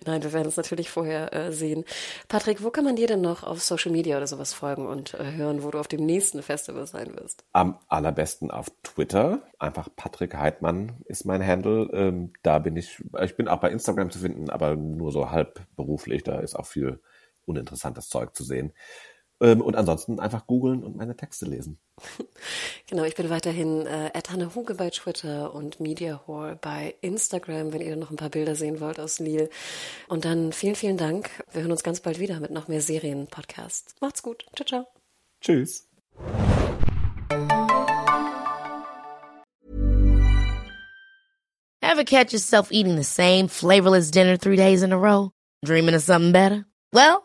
[0.06, 1.84] Nein, wir werden uns natürlich vorher äh, sehen.
[2.28, 5.32] Patrick, wo kann man dir denn noch auf Social Media oder sowas folgen und äh,
[5.34, 7.44] hören, wo du auf dem nächsten Festival sein wirst?
[7.54, 9.42] Am allerbesten auf Twitter.
[9.58, 11.90] Einfach Patrick Heidmann ist mein Handle.
[11.94, 15.62] Ähm, da bin ich, ich bin auch bei Instagram zu finden, aber nur so halb
[15.76, 16.24] beruflich.
[16.24, 17.00] Da ist auch viel
[17.46, 18.74] uninteressantes Zeug zu sehen.
[19.42, 21.80] Ähm, und ansonsten einfach googeln und meine Texte lesen.
[22.88, 27.82] Genau, ich bin weiterhin äh, Hanne Huge bei Twitter und Media Hall bei Instagram, wenn
[27.82, 29.50] ihr noch ein paar Bilder sehen wollt aus Lille.
[30.08, 31.32] Und dann vielen, vielen Dank.
[31.52, 33.96] Wir hören uns ganz bald wieder mit noch mehr Serien-Podcasts.
[34.02, 34.46] Macht's gut.
[34.56, 34.88] Ciao, ciao.
[35.42, 35.88] Tschüss.
[41.82, 45.32] Ever catch yourself eating the same flavorless dinner three days in a row?
[45.64, 46.66] Dreaming of something better?
[46.94, 47.25] Well,